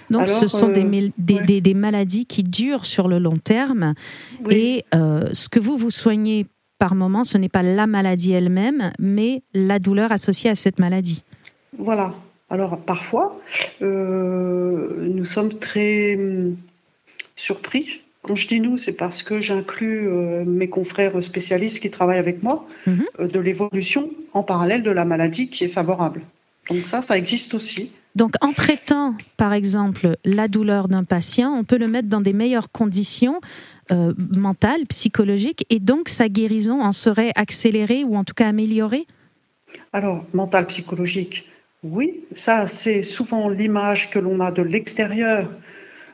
Donc 0.10 0.30
ce 0.30 0.48
sont 0.48 0.70
des, 0.70 0.84
euh, 0.84 1.60
des, 1.62 1.74
maladies 1.74 2.26
qui 2.26 2.44
durent 2.44 2.86
sur 2.86 3.08
le 3.08 3.20
long 3.20 3.38
terme 3.38 3.96
et 4.50 4.86
ce 4.92 5.50
que 5.50 5.60
vous 5.60 5.78
vous 5.78 5.92
soignez 5.92 6.46
par 6.84 6.96
moment, 6.96 7.24
ce 7.24 7.38
n'est 7.38 7.48
pas 7.48 7.64
la 7.64 7.88
maladie 7.88 8.34
elle-même, 8.34 8.92
mais 9.00 9.42
la 9.54 9.80
douleur 9.80 10.12
associée 10.12 10.50
à 10.50 10.56
cette 10.56 10.80
maladie. 10.80 11.24
Voilà. 11.80 12.14
Alors 12.50 12.78
parfois, 12.78 13.40
euh, 13.82 15.08
nous 15.10 15.24
sommes 15.24 15.54
très 15.54 16.18
hum, 16.18 16.58
surpris. 17.38 18.02
Quand 18.22 18.36
je 18.36 18.50
dis 18.50 18.60
nous, 18.60 18.78
c'est 18.78 18.98
parce 18.98 19.24
que 19.24 19.40
j'inclus 19.40 20.10
euh, 20.10 20.44
mes 20.44 20.68
confrères 20.68 21.24
spécialistes 21.24 21.80
qui 21.80 21.90
travaillent 21.90 22.18
avec 22.18 22.44
moi 22.44 22.68
mhm. 22.86 23.06
euh, 23.22 23.28
de 23.30 23.40
l'évolution 23.40 24.10
en 24.34 24.44
parallèle 24.44 24.84
de 24.84 24.92
la 24.92 25.06
maladie 25.06 25.48
qui 25.48 25.64
est 25.64 25.70
favorable. 25.70 26.20
Donc 26.70 26.90
ça, 26.90 27.02
ça 27.02 27.18
existe 27.18 27.54
aussi. 27.54 27.92
Donc 28.16 28.34
en 28.42 28.54
traitant, 28.54 29.16
par 29.38 29.54
exemple, 29.54 30.18
la 30.24 30.48
douleur 30.48 30.88
d'un 30.88 31.04
patient, 31.04 31.52
on 31.54 31.64
peut 31.64 31.78
le 31.78 31.88
mettre 31.88 32.10
dans 32.10 32.22
des 32.22 32.34
meilleures 32.34 32.72
conditions 32.72 33.40
euh, 33.92 34.14
mentales, 34.36 34.86
psychologiques, 34.88 35.66
et 35.70 35.80
donc 35.80 36.10
sa 36.10 36.30
guérison 36.30 36.82
en 36.82 36.92
serait 36.92 37.32
accélérée 37.36 38.04
ou 38.04 38.16
en 38.16 38.24
tout 38.24 38.34
cas 38.34 38.48
améliorée? 38.48 39.08
Alors, 39.92 40.26
mental, 40.34 40.68
psychologique, 40.68 41.48
oui. 41.84 42.22
Ça, 42.34 42.68
c'est 42.68 43.04
souvent 43.04 43.50
l'image 43.50 44.10
que 44.10 44.20
l'on 44.20 44.40
a 44.40 44.52
de 44.52 44.62
l'extérieur 44.62 45.50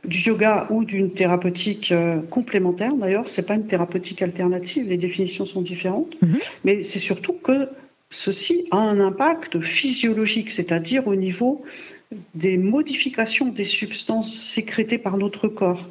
du 0.06 0.18
yoga 0.18 0.68
ou 0.70 0.86
d'une 0.86 1.12
thérapeutique 1.12 1.92
euh, 1.92 2.22
complémentaire. 2.22 2.94
D'ailleurs, 2.96 3.30
ce 3.30 3.42
n'est 3.42 3.48
pas 3.48 3.56
une 3.56 3.68
thérapeutique 3.68 4.22
alternative, 4.22 4.88
les 4.88 4.98
définitions 4.98 5.46
sont 5.46 5.62
différentes. 5.62 6.16
Mhm. 6.22 6.38
Mais 6.64 6.84
c'est 6.84 7.00
surtout 7.00 7.34
que 7.34 7.68
Ceci 8.10 8.66
a 8.72 8.78
un 8.78 9.00
impact 9.00 9.60
physiologique, 9.60 10.50
c'est-à-dire 10.50 11.08
au 11.08 11.16
niveau 11.16 11.64
des 12.34 12.58
modifications 12.58 13.50
des 13.50 13.64
substances 13.64 14.34
sécrétées 14.34 14.98
par 14.98 15.18
notre 15.18 15.48
corps. 15.48 15.88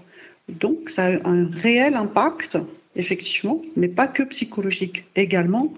Donc 0.49 0.91
ça 0.91 1.07
a 1.07 1.29
un 1.29 1.49
réel 1.51 1.95
impact, 1.95 2.59
effectivement, 2.97 3.63
mais 3.77 3.89
pas 3.89 4.09
que 4.09 4.23
psychologique, 4.23 5.05
également. 5.15 5.73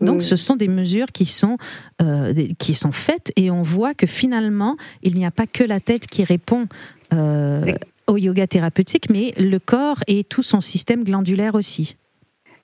Donc 0.00 0.22
ce 0.22 0.36
sont 0.36 0.54
des 0.54 0.68
mesures 0.68 1.08
qui 1.08 1.26
sont, 1.26 1.56
euh, 2.00 2.32
qui 2.58 2.74
sont 2.74 2.92
faites 2.92 3.32
et 3.34 3.50
on 3.50 3.62
voit 3.62 3.94
que 3.94 4.06
finalement, 4.06 4.76
il 5.02 5.14
n'y 5.14 5.26
a 5.26 5.32
pas 5.32 5.46
que 5.46 5.64
la 5.64 5.80
tête 5.80 6.06
qui 6.06 6.22
répond 6.22 6.68
euh, 7.12 7.72
au 8.06 8.16
yoga 8.16 8.46
thérapeutique, 8.46 9.10
mais 9.10 9.34
le 9.38 9.58
corps 9.58 9.98
et 10.06 10.22
tout 10.22 10.42
son 10.42 10.60
système 10.60 11.02
glandulaire 11.02 11.56
aussi. 11.56 11.96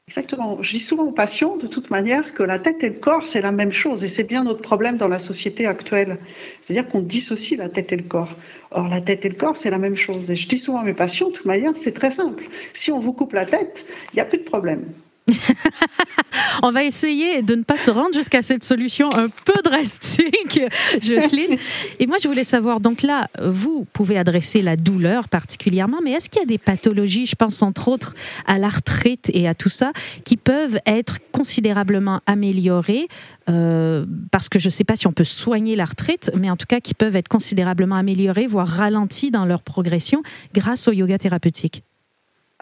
Exactement. 0.08 0.62
Je 0.62 0.72
dis 0.72 0.80
souvent 0.80 1.04
aux 1.04 1.12
patients, 1.12 1.56
de 1.56 1.66
toute 1.66 1.90
manière, 1.90 2.34
que 2.34 2.42
la 2.42 2.58
tête 2.58 2.82
et 2.84 2.90
le 2.90 2.98
corps, 2.98 3.26
c'est 3.26 3.40
la 3.40 3.52
même 3.52 3.72
chose. 3.72 4.04
Et 4.04 4.06
c'est 4.06 4.24
bien 4.24 4.44
notre 4.44 4.60
problème 4.60 4.98
dans 4.98 5.08
la 5.08 5.18
société 5.18 5.66
actuelle. 5.66 6.18
C'est-à-dire 6.60 6.88
qu'on 6.90 7.00
dissocie 7.00 7.56
la 7.58 7.70
tête 7.70 7.90
et 7.92 7.96
le 7.96 8.02
corps. 8.02 8.36
Or, 8.70 8.88
la 8.88 9.00
tête 9.00 9.24
et 9.24 9.30
le 9.30 9.34
corps, 9.34 9.56
c'est 9.56 9.70
la 9.70 9.78
même 9.78 9.96
chose. 9.96 10.30
Et 10.30 10.36
je 10.36 10.46
dis 10.46 10.58
souvent 10.58 10.80
à 10.80 10.84
mes 10.84 10.94
patients, 10.94 11.30
de 11.30 11.34
toute 11.34 11.46
manière, 11.46 11.72
c'est 11.74 11.92
très 11.92 12.10
simple. 12.10 12.44
Si 12.74 12.92
on 12.92 12.98
vous 12.98 13.14
coupe 13.14 13.32
la 13.32 13.46
tête, 13.46 13.86
il 14.12 14.16
n'y 14.16 14.20
a 14.20 14.26
plus 14.26 14.38
de 14.38 14.44
problème. 14.44 14.92
On 16.62 16.70
va 16.70 16.84
essayer 16.84 17.42
de 17.42 17.54
ne 17.54 17.62
pas 17.62 17.76
se 17.76 17.90
rendre 17.90 18.14
jusqu'à 18.14 18.42
cette 18.42 18.64
solution 18.64 19.08
un 19.14 19.28
peu 19.28 19.54
drastique, 19.62 20.60
Jocelyne. 21.00 21.56
Et 21.98 22.06
moi, 22.06 22.18
je 22.22 22.28
voulais 22.28 22.44
savoir, 22.44 22.80
donc 22.80 23.02
là, 23.02 23.28
vous 23.42 23.86
pouvez 23.92 24.18
adresser 24.18 24.62
la 24.62 24.76
douleur 24.76 25.28
particulièrement, 25.28 25.98
mais 26.02 26.12
est-ce 26.12 26.28
qu'il 26.28 26.40
y 26.40 26.42
a 26.42 26.46
des 26.46 26.58
pathologies, 26.58 27.26
je 27.26 27.36
pense 27.36 27.62
entre 27.62 27.88
autres 27.88 28.14
à 28.46 28.58
l'arthrite 28.58 29.30
et 29.32 29.48
à 29.48 29.54
tout 29.54 29.70
ça, 29.70 29.92
qui 30.24 30.36
peuvent 30.36 30.78
être 30.86 31.18
considérablement 31.32 32.20
améliorées 32.26 33.08
euh, 33.48 34.06
parce 34.30 34.48
que 34.48 34.58
je 34.58 34.66
ne 34.66 34.70
sais 34.70 34.84
pas 34.84 34.96
si 34.96 35.06
on 35.06 35.12
peut 35.12 35.24
soigner 35.24 35.76
l'arthrite, 35.76 36.30
mais 36.38 36.50
en 36.50 36.56
tout 36.56 36.66
cas 36.66 36.80
qui 36.80 36.94
peuvent 36.94 37.16
être 37.16 37.28
considérablement 37.28 37.96
améliorées, 37.96 38.46
voire 38.46 38.68
ralenties 38.68 39.30
dans 39.30 39.44
leur 39.44 39.62
progression 39.62 40.22
grâce 40.54 40.88
au 40.88 40.92
yoga 40.92 41.18
thérapeutique? 41.18 41.82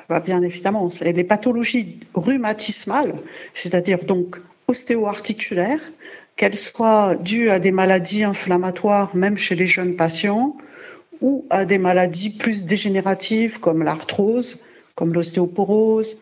Bah, 0.08 0.20
bien 0.20 0.42
évidemment, 0.42 0.90
c'est 0.90 1.12
les 1.12 1.25
pathologies 1.25 2.00
rhumatismales, 2.14 3.14
c'est-à-dire 3.54 4.04
donc 4.04 4.38
ostéo-articulaires, 4.68 5.80
qu'elles 6.37 6.56
soient 6.56 7.14
dues 7.16 7.50
à 7.50 7.58
des 7.58 7.72
maladies 7.72 8.25
inflammatoires, 8.25 9.14
même 9.14 9.37
chez 9.37 9.54
les 9.54 9.66
jeunes 9.66 9.96
patients, 9.96 10.56
ou 11.20 11.44
à 11.50 11.64
des 11.64 11.78
maladies 11.78 12.30
plus 12.30 12.64
dégénératives 12.64 13.61
comme 13.61 13.82
l'arthrose, 13.82 14.64
comme 14.94 15.12
l'ostéoporose, 15.12 16.16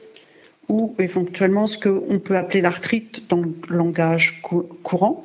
ou 0.68 0.94
éventuellement 0.98 1.66
ce 1.66 1.78
qu'on 1.78 2.18
peut 2.18 2.36
appeler 2.36 2.60
l'arthrite 2.60 3.28
dans 3.28 3.38
le 3.40 3.52
langage 3.68 4.42
courant. 4.42 5.24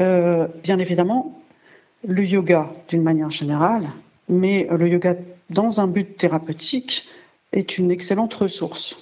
Euh, 0.00 0.48
bien 0.62 0.78
évidemment, 0.78 1.40
le 2.06 2.24
yoga 2.24 2.72
d'une 2.88 3.02
manière 3.02 3.30
générale, 3.30 3.88
mais 4.28 4.66
le 4.70 4.88
yoga 4.88 5.14
dans 5.50 5.80
un 5.80 5.86
but 5.86 6.16
thérapeutique 6.16 7.08
est 7.52 7.78
une 7.78 7.90
excellente 7.90 8.34
ressource. 8.34 8.96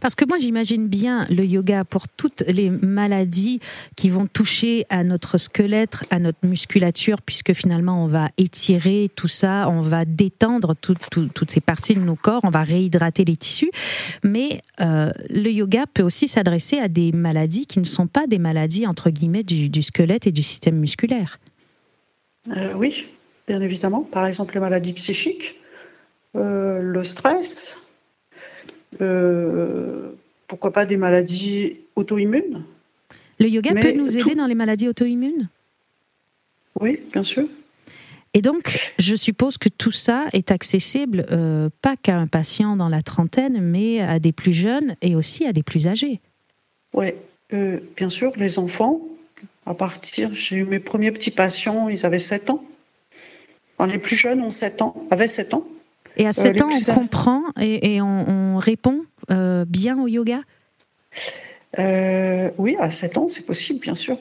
Parce 0.00 0.14
que 0.14 0.24
moi, 0.24 0.38
j'imagine 0.38 0.88
bien 0.88 1.26
le 1.30 1.44
yoga 1.44 1.84
pour 1.84 2.08
toutes 2.08 2.42
les 2.46 2.70
maladies 2.70 3.60
qui 3.96 4.10
vont 4.10 4.26
toucher 4.26 4.86
à 4.90 5.04
notre 5.04 5.38
squelette, 5.38 5.98
à 6.10 6.18
notre 6.18 6.38
musculature, 6.44 7.20
puisque 7.22 7.52
finalement, 7.52 8.04
on 8.04 8.06
va 8.06 8.28
étirer 8.38 9.10
tout 9.14 9.28
ça, 9.28 9.68
on 9.68 9.80
va 9.80 10.04
détendre 10.04 10.74
toutes 10.80 11.50
ces 11.50 11.60
parties 11.60 11.94
de 11.94 12.00
nos 12.00 12.16
corps, 12.16 12.40
on 12.44 12.50
va 12.50 12.62
réhydrater 12.62 13.24
les 13.24 13.36
tissus. 13.36 13.70
Mais 14.22 14.60
euh, 14.80 15.12
le 15.30 15.50
yoga 15.50 15.84
peut 15.92 16.02
aussi 16.02 16.28
s'adresser 16.28 16.78
à 16.78 16.88
des 16.88 17.12
maladies 17.12 17.66
qui 17.66 17.80
ne 17.80 17.84
sont 17.84 18.06
pas 18.06 18.26
des 18.26 18.38
maladies, 18.38 18.86
entre 18.86 19.10
guillemets, 19.10 19.42
du, 19.42 19.82
squelette 19.82 20.26
et 20.26 20.32
du 20.32 20.42
système 20.42 20.76
musculaire. 20.76 21.38
Euh, 22.56 22.74
oui, 22.76 23.06
bien 23.46 23.60
évidemment. 23.60 24.02
Par 24.02 24.26
exemple, 24.26 24.54
les 24.54 24.60
maladies 24.60 24.92
psychiques 24.92 25.56
euh, 26.36 26.80
le 26.80 27.04
stress, 27.04 27.82
euh, 29.00 30.10
pourquoi 30.46 30.72
pas 30.72 30.86
des 30.86 30.96
maladies 30.96 31.76
auto-immunes. 31.96 32.64
Le 33.38 33.48
yoga 33.48 33.74
peut 33.74 33.92
nous 33.92 34.16
aider 34.16 34.34
dans 34.34 34.46
les 34.46 34.54
maladies 34.54 34.88
auto-immunes? 34.88 35.48
Oui, 36.80 37.00
bien 37.12 37.22
sûr. 37.22 37.46
Et 38.34 38.42
donc, 38.42 38.92
je 38.98 39.14
suppose 39.14 39.58
que 39.58 39.68
tout 39.68 39.90
ça 39.90 40.26
est 40.32 40.50
accessible 40.50 41.26
euh, 41.30 41.70
pas 41.82 41.96
qu'à 41.96 42.16
un 42.16 42.26
patient 42.26 42.76
dans 42.76 42.88
la 42.88 43.02
trentaine, 43.02 43.60
mais 43.60 44.00
à 44.00 44.18
des 44.18 44.32
plus 44.32 44.52
jeunes 44.52 44.96
et 45.02 45.14
aussi 45.14 45.46
à 45.46 45.52
des 45.52 45.62
plus 45.62 45.88
âgés. 45.88 46.20
Oui, 46.92 47.12
euh, 47.52 47.78
bien 47.96 48.10
sûr, 48.10 48.32
les 48.36 48.58
enfants, 48.58 49.00
à 49.66 49.74
partir, 49.74 50.34
j'ai 50.34 50.56
eu 50.56 50.64
mes 50.64 50.78
premiers 50.78 51.12
petits 51.12 51.30
patients, 51.30 51.88
ils 51.88 52.04
avaient 52.04 52.18
7 52.18 52.50
ans. 52.50 52.64
les 53.86 53.98
plus 53.98 54.16
jeunes 54.16 54.42
ont 54.42 54.50
7 54.50 54.82
ans, 54.82 55.06
avaient 55.10 55.28
7 55.28 55.54
ans. 55.54 55.66
Et 56.18 56.26
à 56.26 56.32
7 56.32 56.62
ans, 56.62 56.68
on 56.68 56.94
comprend 56.94 57.42
et, 57.60 58.00
on, 58.02 58.58
répond 58.58 59.04
bien 59.66 60.00
au 60.00 60.06
yoga? 60.06 60.40
Oui, 61.78 62.76
à 62.78 62.90
7 62.90 63.18
ans, 63.18 63.28
c'est 63.28 63.46
possible, 63.46 63.80
bien 63.80 63.94
sûr. 63.94 64.18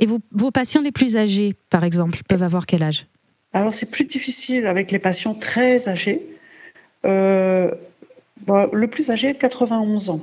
Et 0.00 0.06
vos 0.06 0.50
patients 0.50 0.80
les 0.80 0.92
plus 0.92 1.16
âgés, 1.16 1.54
par 1.70 1.84
exemple, 1.84 2.20
peuvent 2.28 2.42
avoir 2.42 2.66
quel 2.66 2.82
âge? 2.82 3.06
Alors, 3.52 3.72
c'est 3.72 3.90
plus 3.90 4.04
difficile 4.04 4.66
avec 4.66 4.90
les 4.90 4.98
patients 4.98 5.34
très 5.34 5.88
âgés. 5.88 6.26
Euh, 7.06 7.70
le 8.46 8.86
plus 8.86 9.10
âgé, 9.10 9.34
91 9.34 10.10
ans. 10.10 10.20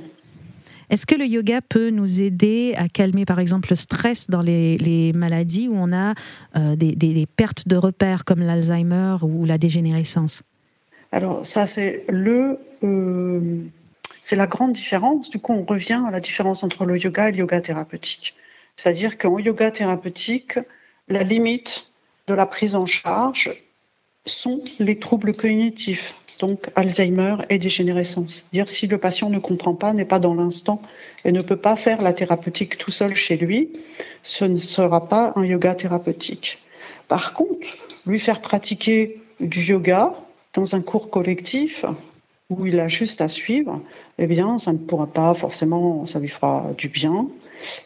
Est-ce 0.88 1.04
que 1.04 1.16
le 1.16 1.26
yoga 1.26 1.60
peut 1.60 1.90
nous 1.90 2.22
aider 2.22 2.74
à 2.76 2.88
calmer, 2.88 3.24
par 3.24 3.40
exemple, 3.40 3.70
le 3.70 3.76
stress 3.76 4.30
dans 4.30 4.42
les, 4.42 5.12
maladies 5.14 5.68
où 5.68 5.74
on 5.74 5.92
a 5.92 6.14
euh, 6.56 6.76
des, 6.76 7.26
pertes 7.26 7.66
de 7.66 7.76
repères 7.76 8.24
comme 8.24 8.40
l'Alzheimer 8.40 9.16
ou 9.22 9.44
la 9.44 9.58
dégénérescence? 9.58 10.42
Alors, 11.12 11.44
ça, 11.46 11.66
c'est 11.66 12.04
le. 12.08 12.58
Euh, 12.82 13.62
c'est 14.22 14.36
la 14.36 14.48
grande 14.48 14.72
différence. 14.72 15.30
Du 15.30 15.38
coup, 15.38 15.52
on 15.52 15.64
revient 15.64 16.02
à 16.06 16.10
la 16.10 16.18
différence 16.18 16.64
entre 16.64 16.84
le 16.84 16.98
yoga 16.98 17.28
et 17.28 17.32
le 17.32 17.38
yoga 17.38 17.60
thérapeutique. 17.60 18.34
C'est-à-dire 18.74 19.18
qu'en 19.18 19.38
yoga 19.38 19.70
thérapeutique, 19.70 20.58
la 21.08 21.22
limite 21.22 21.92
de 22.26 22.34
la 22.34 22.44
prise 22.44 22.74
en 22.74 22.86
charge 22.86 23.52
sont 24.26 24.62
les 24.80 24.98
troubles 24.98 25.32
cognitifs, 25.32 26.14
donc 26.40 26.66
Alzheimer 26.74 27.36
et 27.48 27.58
dégénérescence. 27.58 28.46
Dire 28.52 28.68
si 28.68 28.88
le 28.88 28.98
patient 28.98 29.30
ne 29.30 29.38
comprend 29.38 29.74
pas, 29.74 29.92
n'est 29.92 30.04
pas 30.04 30.18
dans 30.18 30.34
l'instant 30.34 30.82
et 31.24 31.32
ne 31.32 31.40
peut 31.40 31.56
pas 31.56 31.76
faire 31.76 32.02
la 32.02 32.12
thérapeutique 32.12 32.76
tout 32.76 32.90
seul 32.90 33.14
chez 33.14 33.36
lui, 33.36 33.72
ce 34.22 34.44
ne 34.44 34.58
sera 34.58 35.08
pas 35.08 35.32
un 35.36 35.44
yoga 35.44 35.74
thérapeutique. 35.74 36.58
Par 37.08 37.32
contre, 37.32 37.66
lui 38.06 38.18
faire 38.18 38.40
pratiquer 38.40 39.20
du 39.38 39.62
yoga 39.62 40.14
dans 40.56 40.74
un 40.74 40.80
cours 40.80 41.10
collectif 41.10 41.84
où 42.48 42.66
il 42.66 42.80
a 42.80 42.88
juste 42.88 43.20
à 43.20 43.28
suivre, 43.28 43.80
eh 44.18 44.26
bien, 44.26 44.58
ça 44.58 44.72
ne 44.72 44.78
pourra 44.78 45.06
pas 45.06 45.34
forcément, 45.34 46.06
ça 46.06 46.18
lui 46.18 46.28
fera 46.28 46.72
du 46.78 46.88
bien, 46.88 47.28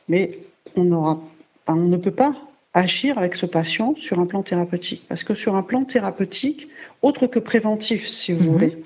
mais 0.09 0.39
on, 0.77 0.91
aura, 0.93 1.21
on 1.67 1.75
ne 1.75 1.97
peut 1.97 2.11
pas 2.11 2.37
agir 2.73 3.19
avec 3.19 3.35
ce 3.35 3.47
patient 3.47 3.95
sur 3.97 4.21
un 4.21 4.27
plan 4.27 4.43
thérapeutique. 4.43 5.03
Parce 5.09 5.25
que 5.25 5.35
sur 5.35 5.57
un 5.57 5.62
plan 5.62 5.85
thérapeutique, 5.85 6.69
autre 7.03 7.27
que 7.27 7.39
préventif, 7.39 8.07
si 8.07 8.33
vous 8.33 8.45
mhm. 8.45 8.53
voulez, 8.53 8.83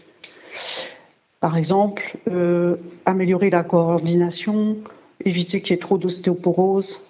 par 1.41 1.59
exemple, 1.59 2.17
euh, 2.31 2.77
améliorer 3.05 3.51
la 3.51 3.65
coordination, 3.65 4.79
éviter 5.25 5.61
qu'il 5.61 5.73
y 5.73 5.75
ait 5.75 5.81
trop 5.81 5.99
d'ostéoporose, 5.99 7.05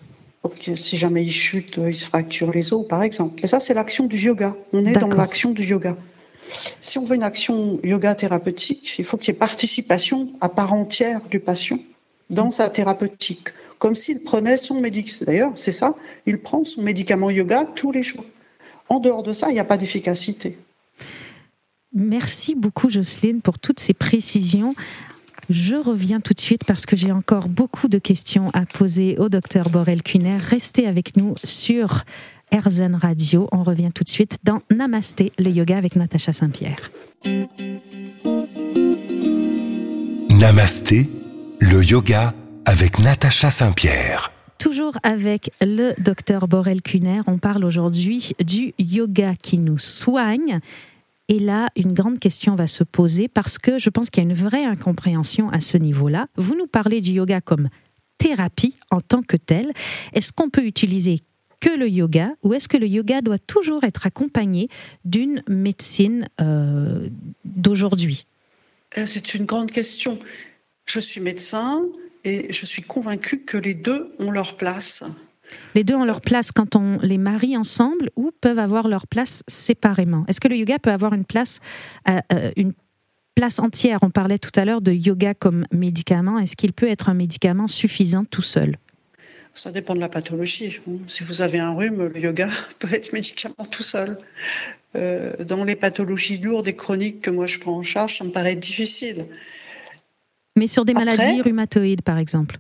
si 0.75 0.97
jamais 0.97 1.23
il 1.23 1.31
chute, 1.31 1.79
il 1.87 1.95
se 1.95 2.07
fracture 2.07 2.51
les 2.51 2.73
os, 2.73 2.87
par 2.87 3.03
exemple. 3.03 3.45
Et 3.45 3.47
ça, 3.47 3.61
c'est 3.61 3.75
l'action 3.75 4.07
du 4.07 4.19
yoga. 4.19 4.57
On 4.73 4.85
est 4.85 4.93
dans 4.93 5.09
l'action 5.09 5.53
du 5.53 5.65
yoga. 5.65 5.97
Si 6.81 6.99
on 6.99 7.05
veut 7.05 7.17
une 7.17 7.23
action 7.23 7.81
yoga 7.83 8.15
thérapeutique, 8.15 8.97
il 8.99 9.05
faut 9.05 9.17
qu'il 9.17 9.29
y 9.29 9.37
ait 9.37 9.39
participation 9.39 10.31
à 10.41 10.49
part 10.49 10.73
entière 10.73 11.21
du 11.31 11.41
patient 11.41 11.79
dans 12.31 12.51
sa 12.51 12.69
thérapeutique 12.69 13.49
comme 13.79 13.95
s'il 13.95 14.21
prenait 14.21 14.57
son 14.57 14.81
médicament. 14.81 15.27
D'ailleurs, 15.27 15.53
c'est 15.57 15.71
ça, 15.71 15.95
il 16.25 16.41
prend 16.41 16.65
son 16.65 16.81
médicament 16.81 17.29
yoga 17.29 17.67
tous 17.75 17.93
les 17.93 18.03
jours. 18.03 18.25
En 18.89 18.99
dehors 18.99 19.23
de 19.23 19.35
ça, 19.35 19.51
il 19.51 19.53
n'y 19.53 19.61
a 19.61 19.65
pas 19.65 19.77
d'efficacité. 19.77 20.57
Merci 21.93 22.55
beaucoup, 22.55 22.89
Jocelyne, 22.89 23.43
pour 23.43 23.59
toutes 23.59 23.81
ces 23.81 23.93
précisions. 23.93 24.75
Je 25.51 25.75
reviens 25.75 26.21
tout 26.21 26.33
de 26.33 26.41
suite 26.41 26.65
parce 26.65 26.87
que 26.87 26.97
j'ai 26.97 27.13
encore 27.13 27.49
beaucoup 27.49 27.89
de 27.89 27.99
questions 27.99 28.49
à 28.55 28.65
poser 28.65 29.19
au 29.19 29.29
docteur 29.29 29.69
Borel 29.69 30.03
Kuner. 30.03 30.39
Restez 30.39 30.87
avec 30.87 31.19
nous 31.19 31.35
sur 31.45 32.05
RZN 32.55 32.95
Radio. 32.95 33.49
On 33.51 33.65
revient 33.65 33.91
tout 33.93 34.05
de 34.05 34.09
suite 34.09 34.39
dans 34.45 34.61
Namasté, 34.71 35.33
le 35.39 35.51
yoga 35.51 35.77
avec 35.77 35.97
Natacha 35.97 36.33
Saint-Pierre. 36.33 36.93
Namasté, 40.31 41.11
le 41.61 41.83
yoga 41.83 42.33
avec 42.65 43.01
Natacha 43.01 43.51
Saint-Pierre. 43.51 44.31
Toujours 44.59 44.97
avec 45.03 45.51
le 45.61 46.01
docteur 46.01 46.47
Borel 46.47 46.81
Kuner, 46.81 47.23
on 47.27 47.39
parle 47.39 47.65
aujourd'hui 47.65 48.33
du 48.45 48.73
yoga 48.79 49.35
qui 49.35 49.59
nous 49.59 49.79
soigne. 49.79 50.61
Et 51.29 51.41
là, 51.41 51.69
une 51.75 51.93
grande 51.93 52.21
question 52.21 52.55
va 52.55 52.69
se 52.69 52.85
poser 52.85 53.27
parce 53.27 53.59
que 53.59 53.81
je 53.81 53.91
pense 53.91 54.11
qu'il 54.11 54.23
y 54.23 54.27
a 54.27 54.31
une 54.31 54.37
vraie 54.37 54.65
incompréhension 54.65 55.51
à 55.51 55.59
ce 55.59 55.77
niveau-là. 55.77 56.29
Vous 56.37 56.55
nous 56.55 56.69
parlez 56.69 57.01
du 57.01 57.13
yoga 57.13 57.41
comme 57.41 57.69
thérapie 58.19 58.77
en 58.93 59.01
tant 59.01 59.23
que 59.23 59.37
telle. 59.37 59.73
Est-ce 60.13 60.33
qu'on 60.33 60.51
peut 60.51 60.65
utiliser 60.65 61.21
que 61.65 61.79
le 61.79 61.89
yoga 61.89 62.29
ou 62.43 62.53
est-ce 62.53 62.69
que 62.69 62.77
le 62.77 62.87
yoga 62.87 63.23
doit 63.23 63.39
toujours 63.39 63.85
être 63.85 64.07
accompagné 64.07 64.69
d'une 65.07 65.43
médecine 65.49 66.29
euh, 66.41 67.09
d'aujourd'hui? 67.47 68.27
Euh, 68.99 69.05
C'est 69.07 69.35
une 69.35 69.47
grande 69.47 69.71
question. 69.71 70.19
Je 70.85 71.01
suis 71.01 71.23
médecin, 71.23 71.83
et 72.25 72.53
je 72.53 72.67
suis 72.67 72.83
convaincue 72.83 73.41
que 73.41 73.57
les 73.57 73.73
deux 73.73 74.13
ont 74.19 74.31
leur 74.31 74.57
place. 74.57 75.05
Les 75.75 75.85
deux 75.85 75.95
ont 75.95 76.05
leur 76.05 76.21
place 76.21 76.53
quand 76.53 76.77
on 76.77 76.99
les 77.01 77.19
marie 77.19 77.57
ensemble 77.57 78.11
ou 78.15 78.31
peuvent 78.43 78.59
avoir 78.59 78.89
leur 78.89 79.07
place 79.07 79.43
séparément 79.49 80.25
Est-ce 80.29 80.41
que 80.41 80.49
le 80.49 80.57
yoga 80.57 80.79
peut 80.79 80.91
avoir 80.91 81.15
une 81.15 81.25
place, 81.25 81.61
euh, 82.09 82.19
euh, 82.33 82.51
une 82.57 82.75
place 83.35 83.59
entière? 83.59 84.01
On 84.03 84.11
parlait 84.11 84.39
tout 84.39 84.59
à 84.59 84.67
l'heure 84.67 84.83
de 84.83 84.93
yoga 84.93 85.33
comme 85.33 85.67
médicament. 85.73 86.39
Est-ce 86.39 86.57
qu'il 86.57 86.75
peut 86.75 86.89
être 86.89 87.09
un 87.09 87.15
médicament 87.15 87.69
suffisant 87.69 88.25
tout 88.25 88.43
seul? 88.43 88.77
Ça 89.55 89.71
dépend 89.71 89.95
de 89.95 90.01
la 90.01 90.09
pathologie. 90.09 90.81
Si 91.07 91.25
vous 91.25 91.41
avez 91.41 91.61
un 91.61 91.75
rhume, 91.75 92.09
le 92.09 92.21
yoga 92.21 92.49
peut 92.79 92.93
être 92.93 93.13
médicament 93.13 93.65
tout 93.71 93.83
seul. 93.83 94.19
Euh, 94.97 95.45
dans 95.45 95.65
les 95.65 95.77
pathologies 95.77 96.39
lourdes 96.39 96.69
et 96.69 96.77
chroniques 96.77 97.21
que 97.23 97.31
moi 97.31 97.47
je 97.47 97.59
prends 97.59 97.77
en 97.77 97.83
charge, 97.83 98.19
ça 98.19 98.25
me 98.25 98.31
paraît 98.31 98.57
difficile. 98.57 99.27
Mais 100.57 100.67
sur 100.67 100.85
des 100.85 100.95
maladies 100.95 101.43
rhumatoïdes, 101.43 102.03
par 102.03 102.19
exemple 102.19 102.59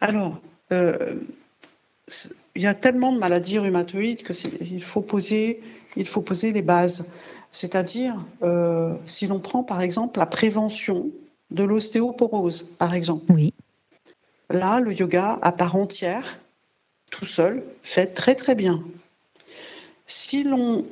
Alors, 0.00 0.40
euh, 0.72 1.16
il 2.54 2.62
y 2.62 2.66
a 2.66 2.74
tellement 2.74 3.12
de 3.12 3.18
maladies 3.18 3.58
rhumatoïdes 3.58 4.22
qu'il 4.22 4.82
faut 4.82 5.02
poser, 5.02 5.60
il 5.96 6.06
faut 6.06 6.22
poser 6.22 6.52
les 6.52 6.62
bases. 6.62 7.06
C'est-à-dire, 7.52 8.16
euh, 8.42 8.94
si 9.06 9.26
l'on 9.26 9.40
prend 9.40 9.62
par 9.62 9.80
exemple 9.80 10.18
la 10.18 10.26
prévention 10.26 11.10
de 11.50 11.62
l'ostéoporose, 11.62 12.62
par 12.62 12.94
exemple. 12.94 13.30
Oui. 13.32 13.52
Là, 14.54 14.78
le 14.78 14.92
yoga 14.92 15.40
à 15.42 15.50
part 15.50 15.74
entière, 15.74 16.38
tout 17.10 17.24
seul, 17.24 17.64
fait 17.82 18.06
très 18.06 18.36
très 18.36 18.54
bien. 18.54 18.84
Si 20.06 20.44
l'on 20.44 20.86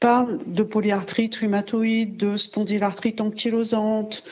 parle 0.00 0.38
de 0.46 0.62
polyarthrite 0.62 1.36
rhumatoïde, 1.36 2.18
de 2.18 2.36
spondylarthrite 2.36 3.22
ankylosante, 3.22 4.22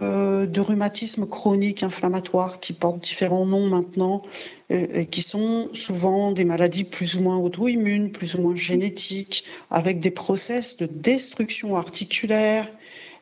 euh, 0.00 0.46
de 0.46 0.60
rhumatisme 0.62 1.26
chronique 1.26 1.82
inflammatoire 1.82 2.58
qui 2.58 2.72
portent 2.72 3.04
différents 3.04 3.44
noms 3.44 3.68
maintenant, 3.68 4.22
euh, 4.70 4.86
et 4.94 5.06
qui 5.06 5.20
sont 5.20 5.68
souvent 5.74 6.32
des 6.32 6.46
maladies 6.46 6.84
plus 6.84 7.16
ou 7.16 7.20
moins 7.20 7.36
auto-immunes, 7.36 8.12
plus 8.12 8.36
ou 8.36 8.40
moins 8.40 8.56
génétiques, 8.56 9.44
avec 9.70 10.00
des 10.00 10.10
process 10.10 10.78
de 10.78 10.86
destruction 10.86 11.76
articulaire 11.76 12.66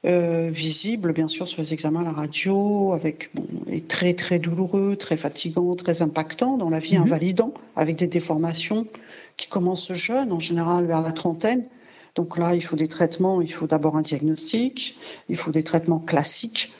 euh, 0.06 0.48
visibles, 0.50 1.12
bien 1.12 1.28
sûr, 1.28 1.46
sur 1.46 1.60
les 1.60 1.74
examens 1.74 2.00
à 2.00 2.04
la 2.04 2.12
radio, 2.12 2.92
avec 2.92 3.30
bon, 3.34 3.44
et 3.68 3.82
très 3.82 4.14
très 4.14 4.38
douloureux, 4.38 4.96
très 4.96 5.16
fatigant, 5.16 5.74
très 5.74 6.02
impactant 6.02 6.56
dans 6.56 6.70
la 6.70 6.78
vie, 6.78 6.96
mhm. 6.96 7.04
invalidant, 7.04 7.52
avec 7.76 7.96
des 7.96 8.06
déformations 8.06 8.86
qui 9.36 9.48
commencent 9.48 9.92
jeunes, 9.92 10.32
en 10.32 10.40
général 10.40 10.86
vers 10.86 11.02
la 11.02 11.12
trentaine, 11.12 11.66
donc 12.14 12.38
là, 12.38 12.54
il 12.54 12.62
faut 12.62 12.76
des 12.76 12.88
traitements, 12.88 13.40
il 13.40 13.52
faut 13.52 13.66
d'abord 13.66 13.96
un 13.96 14.02
diagnostic, 14.02 14.98
il 15.28 15.36
faut 15.36 15.50
des 15.50 15.62
traitements 15.62 16.00
classiques. 16.00 16.72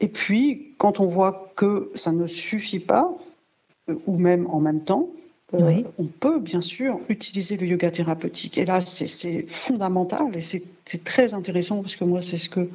Et 0.00 0.08
puis, 0.08 0.74
quand 0.78 1.00
on 1.00 1.06
voit 1.06 1.52
que 1.56 1.90
ça 1.94 2.12
ne 2.12 2.26
suffit 2.26 2.80
pas, 2.80 3.16
euh, 3.88 3.94
ou 4.06 4.18
même 4.18 4.46
en 4.48 4.60
même 4.60 4.82
temps, 4.82 5.08
on 5.52 6.06
peut 6.06 6.40
bien 6.40 6.60
sûr 6.60 7.00
utiliser 7.08 7.56
le 7.56 7.66
yoga 7.66 7.90
thérapeutique. 7.90 8.58
Et 8.58 8.64
là, 8.64 8.80
c'est 8.80 9.48
fondamental 9.48 10.34
et 10.34 10.40
c'est 10.40 11.04
très 11.04 11.34
intéressant 11.34 11.80
parce 11.80 11.96
que 11.96 12.04
moi, 12.04 12.22
c'est 12.22 12.36
ce 12.36 12.48
que 12.48 12.68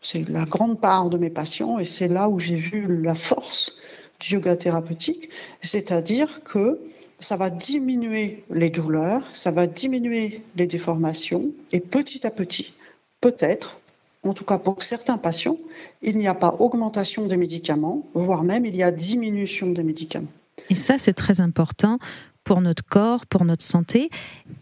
c'est 0.00 0.28
la 0.28 0.44
grande 0.44 0.80
part 0.80 1.10
de 1.10 1.18
mes 1.18 1.30
patients 1.30 1.78
et 1.78 1.84
c'est 1.84 2.08
là 2.08 2.28
où 2.28 2.38
j'ai 2.38 2.56
vu 2.56 3.02
la 3.02 3.14
force 3.14 3.74
du 4.20 4.34
yoga 4.34 4.56
thérapeutique, 4.56 5.30
c'est-à-dire 5.60 6.42
que 6.44 6.78
ça 7.18 7.36
va 7.36 7.50
diminuer 7.50 8.44
les 8.50 8.70
douleurs, 8.70 9.22
ça 9.32 9.50
va 9.50 9.66
diminuer 9.66 10.42
les 10.56 10.66
déformations, 10.66 11.50
et 11.72 11.80
petit 11.80 12.26
à 12.26 12.30
petit, 12.30 12.72
peut-être, 13.20 13.78
en 14.22 14.32
tout 14.32 14.44
cas 14.44 14.58
pour 14.58 14.82
certains 14.82 15.18
patients, 15.18 15.58
il 16.02 16.18
n'y 16.18 16.28
a 16.28 16.34
pas 16.34 16.56
augmentation 16.58 17.26
des 17.26 17.36
médicaments, 17.36 18.06
voire 18.14 18.42
même 18.42 18.64
il 18.66 18.76
y 18.76 18.82
a 18.82 18.90
diminution 18.90 19.70
des 19.70 19.82
médicaments. 19.82 20.28
Et 20.70 20.74
ça, 20.74 20.98
c'est 20.98 21.12
très 21.12 21.40
important 21.40 21.98
pour 22.44 22.60
notre 22.60 22.84
corps, 22.84 23.26
pour 23.26 23.44
notre 23.44 23.64
santé, 23.64 24.08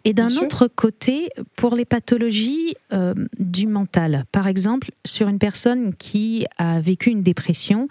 et 0.05 0.15
d'un 0.15 0.35
autre 0.39 0.69
côté, 0.69 1.29
pour 1.55 1.77
les 1.77 1.85
pathologies 1.85 2.75
euh, 2.95 3.13
du 3.39 3.67
mental. 3.67 4.25
Par 4.33 4.47
exemple, 4.47 4.91
sur 5.05 5.29
une 5.29 5.39
personne 5.39 5.95
qui 5.95 6.47
a 6.57 6.81
vécu 6.81 7.11
une 7.11 7.23
dépression, 7.23 7.89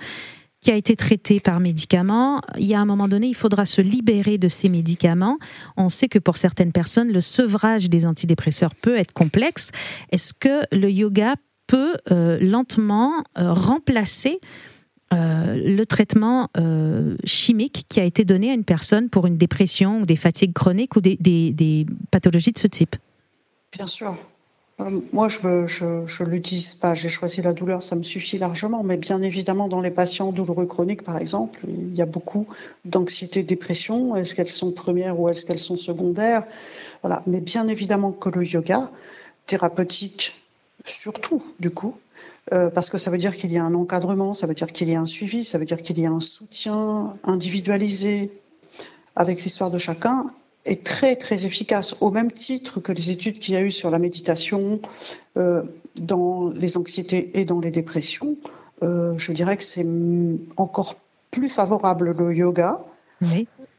qui 0.61 0.71
a 0.71 0.75
été 0.75 0.95
traitée 0.95 1.39
par 1.39 1.59
médicaments, 1.59 2.41
il 2.57 2.65
y 2.65 2.73
a 2.73 2.79
un 2.79 2.85
moment 2.85 3.07
donné, 3.07 3.27
il 3.27 3.35
faudra 3.35 3.65
se 3.65 3.81
libérer 3.81 4.39
de 4.39 4.47
ces 4.47 4.67
médicaments. 4.67 5.37
On 5.77 5.89
sait 5.89 6.07
que 6.07 6.19
pour 6.19 6.37
certaines 6.37 6.71
personnes, 6.71 7.11
le 7.11 7.21
sevrage 7.21 7.89
des 7.89 8.07
antidépresseurs 8.07 8.73
peut 8.73 8.95
être 8.95 9.11
complexe. 9.11 9.71
Est-ce 10.11 10.33
que 10.33 10.61
le 10.71 10.89
yoga 10.89 11.35
peut 11.67 11.95
euh, 12.11 12.39
lentement 12.39 13.23
euh, 13.37 13.53
remplacer 13.53 14.39
euh, 15.13 15.55
le 15.55 15.85
traitement 15.85 16.49
chimique 17.25 17.85
qui 17.89 17.99
a 17.99 18.03
été 18.03 18.25
donné 18.25 18.51
à 18.51 18.53
une 18.53 18.63
personne 18.63 19.09
pour 19.09 19.27
une 19.27 19.37
dépression 19.37 20.01
ou 20.01 20.05
des 20.05 20.15
fatigues 20.15 20.53
chroniques 20.53 20.95
ou 20.95 21.01
des, 21.01 21.85
pathologies 22.11 22.51
de 22.51 22.59
ce 22.59 22.67
type 22.67 22.95
Bien 23.71 23.87
sûr. 23.87 24.15
moi, 25.11 25.27
je 25.29 26.23
ne 26.23 26.29
l'utilise 26.29 26.75
pas. 26.75 26.93
J'ai 26.93 27.09
choisi 27.09 27.41
la 27.41 27.53
douleur, 27.53 27.81
ça 27.81 27.95
me 27.95 28.03
suffit 28.03 28.37
largement. 28.37 28.83
Mais 28.83 28.97
bien 28.97 29.21
évidemment, 29.21 29.67
dans 29.67 29.81
les 29.81 29.91
patients 29.91 30.31
douloureux 30.31 30.65
chroniques, 30.65 31.03
par 31.03 31.17
exemple, 31.17 31.61
il 31.67 31.95
y 31.95 32.01
a 32.01 32.05
beaucoup 32.05 32.47
d'anxiété, 32.85 33.43
dépression. 33.43 34.15
Est-ce 34.15 34.35
qu'elles 34.35 34.49
sont 34.49 34.71
premières 34.71 35.19
ou 35.19 35.29
est-ce 35.29 35.45
qu'elles 35.45 35.59
sont 35.59 35.77
secondaires? 35.77 36.43
Voilà. 37.01 37.23
Mais 37.27 37.41
bien 37.41 37.67
évidemment 37.67 38.11
que 38.11 38.29
le 38.29 38.45
yoga 38.45 38.91
thérapeutique 39.45 40.33
surtout 40.83 41.43
du 41.59 41.69
coup, 41.69 41.95
euh, 42.51 42.69
parce 42.69 42.89
que 42.89 42.97
ça 42.97 43.11
veut 43.11 43.17
dire 43.17 43.35
qu'il 43.35 43.51
y 43.51 43.57
a 43.57 43.63
un 43.63 43.73
encadrement, 43.73 44.33
ça 44.33 44.47
veut 44.47 44.53
dire 44.53 44.67
qu'il 44.67 44.89
y 44.89 44.95
a 44.95 44.99
un 44.99 45.05
suivi, 45.05 45.43
ça 45.43 45.57
veut 45.57 45.65
dire 45.65 45.81
qu'il 45.81 45.99
y 45.99 46.05
a 46.05 46.11
un 46.11 46.19
soutien 46.19 47.15
individualisé 47.23 48.31
avec 49.15 49.43
l'histoire 49.43 49.71
de 49.71 49.77
chacun, 49.77 50.27
est 50.65 50.83
très 50.83 51.15
très 51.15 51.45
efficace, 51.45 51.95
au 52.01 52.11
même 52.11 52.31
titre 52.31 52.79
que 52.79 52.91
les 52.91 53.11
études 53.11 53.39
qu'il 53.39 53.53
y 53.53 53.57
a 53.57 53.61
eu 53.61 53.71
sur 53.71 53.89
la 53.89 53.99
méditation 53.99 54.79
euh, 55.37 55.63
dans 56.01 56.49
les 56.49 56.77
anxiétés 56.77 57.31
et 57.39 57.45
dans 57.45 57.59
les 57.59 57.71
dépressions. 57.71 58.37
Euh, 58.81 59.13
je 59.17 59.31
dirais 59.31 59.57
que 59.57 59.63
c'est 59.63 59.85
encore 60.57 60.95
plus 61.31 61.49
favorable 61.49 62.11
le 62.11 62.33
yoga 62.33 62.79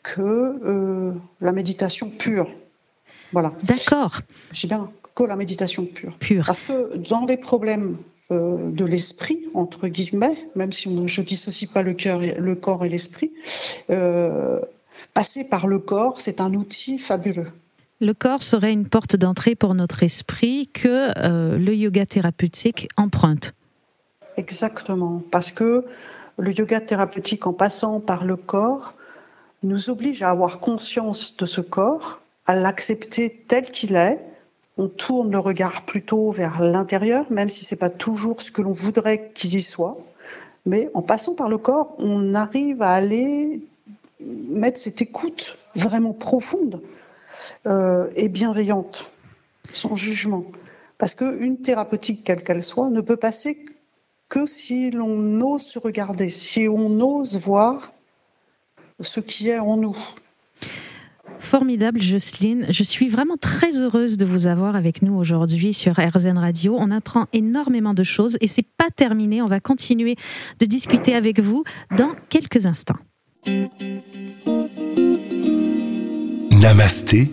que 0.02 1.14
la 1.40 1.52
méditation 1.52 2.10
pure. 2.10 2.48
Voilà. 3.32 3.52
D'accord. 3.64 4.20
J'ai 4.52 4.68
bien 4.68 4.90
que 5.14 5.22
la 5.22 5.36
méditation 5.36 5.86
pure. 5.86 6.16
Parce 6.44 6.62
que 6.62 6.96
dans 6.96 7.26
les 7.26 7.36
problèmes 7.36 7.98
euh, 8.30 8.70
de 8.70 8.84
l'esprit, 8.84 9.40
entre 9.54 9.88
guillemets, 9.88 10.36
même 10.54 10.72
si 10.72 10.88
on, 10.88 11.06
je 11.06 11.22
dissocie 11.22 11.70
pas 11.70 11.82
le, 11.82 11.94
cœur 11.94 12.20
le 12.20 12.54
corps 12.54 12.84
et 12.84 12.88
l'esprit, 12.88 13.32
euh, 13.90 14.60
passer 15.12 15.44
par 15.44 15.66
le 15.66 15.78
corps, 15.78 16.20
c'est 16.20 16.40
un 16.40 16.54
outil 16.54 16.98
fabuleux. 16.98 17.48
Le 18.00 18.12
corps 18.12 18.42
serait 18.42 18.72
une 18.72 18.88
porte 18.88 19.14
d'entrée 19.14 19.54
pour 19.54 19.74
notre 19.74 20.02
esprit 20.02 20.68
que 20.72 21.10
euh, 21.18 21.56
le 21.58 21.74
yoga 21.74 22.06
thérapeutique 22.06 22.88
emprunte. 22.96 23.54
Exactement, 24.36 25.22
parce 25.30 25.52
que 25.52 25.84
le 26.38 26.52
yoga 26.52 26.80
thérapeutique, 26.80 27.46
en 27.46 27.52
passant 27.52 28.00
par 28.00 28.24
le 28.24 28.36
corps, 28.36 28.94
nous 29.62 29.90
oblige 29.90 30.22
à 30.22 30.30
avoir 30.30 30.60
conscience 30.60 31.36
de 31.36 31.46
ce 31.46 31.60
corps, 31.60 32.20
à 32.46 32.56
l'accepter 32.56 33.44
tel 33.46 33.70
qu'il 33.70 33.94
est, 33.96 34.18
on 34.76 34.88
tourne 34.88 35.30
le 35.30 35.38
regard 35.38 35.82
plutôt 35.82 36.30
vers 36.30 36.60
l'intérieur, 36.62 37.26
même 37.30 37.48
si 37.48 37.64
ce 37.64 37.74
n'est 37.74 37.78
pas 37.78 37.90
toujours 37.90 38.42
ce 38.42 38.50
que 38.50 38.62
l'on 38.62 38.72
voudrait 38.72 39.30
qu'il 39.34 39.54
y 39.54 39.62
soit. 39.62 39.96
Mais 40.66 40.90
en 40.94 41.02
passant 41.02 41.34
par 41.34 41.48
le 41.48 41.58
corps, 41.58 41.94
on 41.98 42.34
arrive 42.34 42.82
à 42.82 42.92
aller 42.92 43.60
mettre 44.20 44.78
cette 44.78 45.02
écoute 45.02 45.58
vraiment 45.74 46.12
profonde 46.12 46.80
euh, 47.66 48.08
et 48.16 48.28
bienveillante, 48.28 49.10
sans 49.72 49.94
jugement. 49.94 50.44
Parce 50.98 51.14
qu'une 51.14 51.58
thérapeutique, 51.58 52.24
quelle 52.24 52.42
qu'elle 52.42 52.62
soit, 52.62 52.90
ne 52.90 53.00
peut 53.00 53.16
passer 53.16 53.64
que 54.28 54.46
si 54.46 54.90
l'on 54.90 55.40
ose 55.40 55.62
se 55.62 55.78
regarder, 55.78 56.30
si 56.30 56.66
on 56.68 57.00
ose 57.00 57.36
voir 57.36 57.92
ce 59.00 59.20
qui 59.20 59.50
est 59.50 59.58
en 59.58 59.76
nous. 59.76 59.96
Formidable, 61.44 62.00
Jocelyne. 62.00 62.66
Je 62.70 62.82
suis 62.82 63.08
vraiment 63.08 63.36
très 63.36 63.78
heureuse 63.78 64.16
de 64.16 64.24
vous 64.24 64.46
avoir 64.46 64.76
avec 64.76 65.02
nous 65.02 65.14
aujourd'hui 65.14 65.74
sur 65.74 65.92
RZN 65.92 66.38
Radio. 66.38 66.74
On 66.78 66.90
apprend 66.90 67.26
énormément 67.32 67.92
de 67.92 68.02
choses 68.02 68.38
et 68.40 68.48
c'est 68.48 68.66
pas 68.76 68.88
terminé. 68.96 69.42
On 69.42 69.46
va 69.46 69.60
continuer 69.60 70.16
de 70.58 70.66
discuter 70.66 71.14
avec 71.14 71.40
vous 71.40 71.62
dans 71.96 72.12
quelques 72.30 72.66
instants. 72.66 72.96
Namasté, 76.60 77.30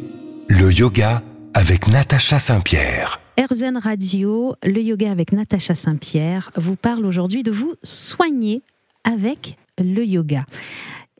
le 0.49 0.71
yoga 0.71 1.23
avec 1.53 1.87
Natacha 1.87 2.37
Saint-Pierre. 2.37 3.21
RZN 3.39 3.77
Radio, 3.77 4.55
le 4.63 4.81
yoga 4.81 5.09
avec 5.09 5.31
Natacha 5.31 5.73
Saint-Pierre 5.73 6.51
vous 6.55 6.75
parle 6.75 7.05
aujourd'hui 7.05 7.43
de 7.43 7.51
vous 7.51 7.75
soigner 7.81 8.61
avec 9.05 9.57
le 9.79 10.05
yoga. 10.05 10.45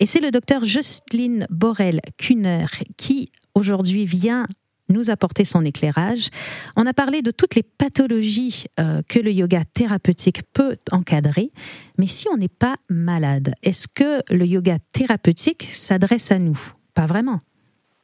Et 0.02 0.08
c'est 0.08 0.20
le 0.20 0.32
docteur 0.32 0.64
Jocelyne 0.64 1.46
Borel-Kuhner 1.52 2.66
qui 2.98 3.30
aujourd'hui 3.54 4.06
vient 4.06 4.48
nous 4.90 5.12
apporter 5.12 5.46
son 5.46 5.64
éclairage. 5.64 6.30
On 6.76 6.88
a 6.88 6.94
parlé 6.94 7.22
de 7.22 7.30
toutes 7.30 7.54
les 7.54 7.62
pathologies 7.62 8.66
euh, 8.80 9.04
que 9.08 9.20
le 9.20 9.32
yoga 9.32 9.62
thérapeutique 9.76 10.42
peut 10.54 10.78
encadrer, 10.92 11.52
mais 12.00 12.08
si 12.08 12.28
on 12.30 12.38
n'est 12.38 12.48
pas 12.48 12.74
malade, 12.90 13.54
est-ce 13.62 13.88
que 13.88 14.24
le 14.34 14.44
yoga 14.48 14.78
thérapeutique 14.92 15.70
s'adresse 15.72 16.32
à 16.32 16.40
nous? 16.40 16.60
Pas 16.96 17.06
vraiment. 17.06 17.42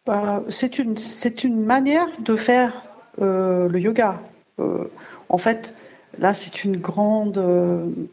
Bah, 0.05 0.43
c'est 0.49 0.77
une, 0.77 0.95
une 1.43 1.65
manière 1.65 2.07
de 2.19 2.35
faire 2.35 2.73
euh, 3.19 3.67
le 3.67 3.79
yoga. 3.79 4.21
Euh, 4.59 4.83
en 5.29 5.39
fait, 5.39 5.75
là, 6.19 6.35
c'est 6.35 6.63
une 6.63 6.77
grande 6.77 7.43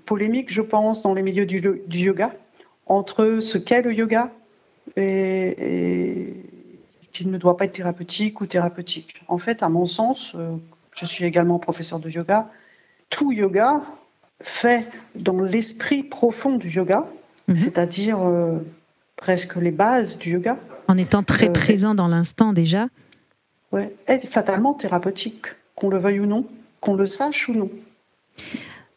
polémique, 0.06 0.50
je 0.50 0.62
pense, 0.62 1.02
dans 1.02 1.12
les 1.12 1.22
milieux 1.22 1.44
du, 1.44 1.60
du 1.60 1.98
yoga 1.98 2.34
entre 2.86 3.38
ce 3.40 3.58
qu'est 3.58 3.82
le 3.82 3.92
yoga 3.92 4.30
et, 4.96 6.34
qui 7.12 7.26
ne 7.26 7.38
doit 7.38 7.56
pas 7.56 7.64
être 7.64 7.72
thérapeutique 7.72 8.40
ou 8.40 8.46
thérapeutique. 8.46 9.22
En 9.28 9.38
fait, 9.38 9.62
à 9.62 9.68
mon 9.68 9.86
sens, 9.86 10.32
euh, 10.34 10.56
je 10.94 11.04
suis 11.04 11.24
également 11.24 11.58
professeur 11.58 12.00
de 12.00 12.10
yoga, 12.10 12.48
tout 13.08 13.32
yoga 13.32 13.82
fait 14.40 14.86
dans 15.14 15.40
l'esprit 15.40 16.02
profond 16.02 16.56
du 16.56 16.68
yoga, 16.68 17.06
mhm. 17.48 17.56
c'est-à-dire 17.56 18.20
euh, 18.20 18.58
presque 19.16 19.56
les 19.56 19.70
bases 19.70 20.18
du 20.18 20.32
yoga. 20.32 20.58
En 20.88 20.98
étant 20.98 21.22
très 21.22 21.48
euh, 21.48 21.52
présent 21.52 21.94
dans 21.94 22.08
l'instant 22.08 22.52
déjà. 22.52 22.88
Oui, 23.72 23.82
est 24.06 24.26
fatalement 24.26 24.74
thérapeutique, 24.74 25.46
qu'on 25.74 25.88
le 25.88 25.98
veuille 25.98 26.20
ou 26.20 26.26
non, 26.26 26.46
qu'on 26.80 26.94
le 26.94 27.06
sache 27.06 27.48
ou 27.48 27.54
non. 27.54 27.70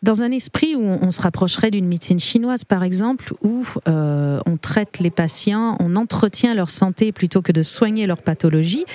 Dans 0.07 0.23
un 0.23 0.31
esprit 0.31 0.73
où 0.73 0.83
on 0.83 1.11
se 1.11 1.21
rapprocherait 1.21 1.69
d'une 1.69 1.85
médecine 1.85 2.17
chinoise, 2.17 2.63
par 2.63 2.83
exemple, 2.83 3.33
où 3.41 3.65
euh, 3.89 4.39
on 4.45 4.55
traite 4.55 4.99
les 4.99 5.09
patients, 5.09 5.75
on 5.81 5.97
entretient 5.97 6.55
leur 6.55 6.69
santé 6.69 7.11
plutôt 7.11 7.41
que 7.41 7.51
de 7.51 7.61
soigner 7.61 8.07
leur 8.07 8.21
pathologie, 8.21 8.85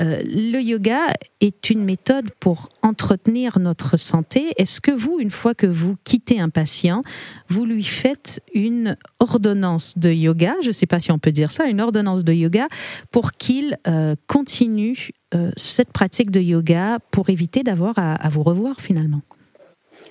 euh, 0.00 0.22
le 0.24 0.60
yoga 0.60 1.08
est 1.40 1.68
une 1.68 1.82
méthode 1.82 2.30
pour 2.38 2.68
entretenir 2.82 3.58
notre 3.58 3.96
santé. 3.96 4.54
Est-ce 4.56 4.80
que 4.80 4.92
vous, 4.92 5.18
une 5.18 5.32
fois 5.32 5.56
que 5.56 5.66
vous 5.66 5.96
quittez 6.04 6.38
un 6.38 6.48
patient, 6.48 7.02
vous 7.48 7.64
lui 7.64 7.82
faites 7.82 8.40
une 8.54 8.96
ordonnance 9.18 9.98
de 9.98 10.12
yoga, 10.12 10.54
je 10.62 10.68
ne 10.68 10.72
sais 10.72 10.86
pas 10.86 11.00
si 11.00 11.10
on 11.10 11.18
peut 11.18 11.32
dire 11.32 11.50
ça, 11.50 11.66
une 11.66 11.80
ordonnance 11.80 12.22
de 12.22 12.34
yoga, 12.34 12.68
pour 13.10 13.32
qu'il 13.32 13.78
euh, 13.88 14.14
continue 14.28 15.10
cette 15.56 15.92
pratique 15.92 16.30
de 16.30 16.40
yoga 16.40 16.98
pour 17.10 17.30
éviter 17.30 17.62
d'avoir 17.62 17.94
à 17.96 18.28
vous 18.28 18.42
revoir 18.42 18.82
finalement? 18.82 19.22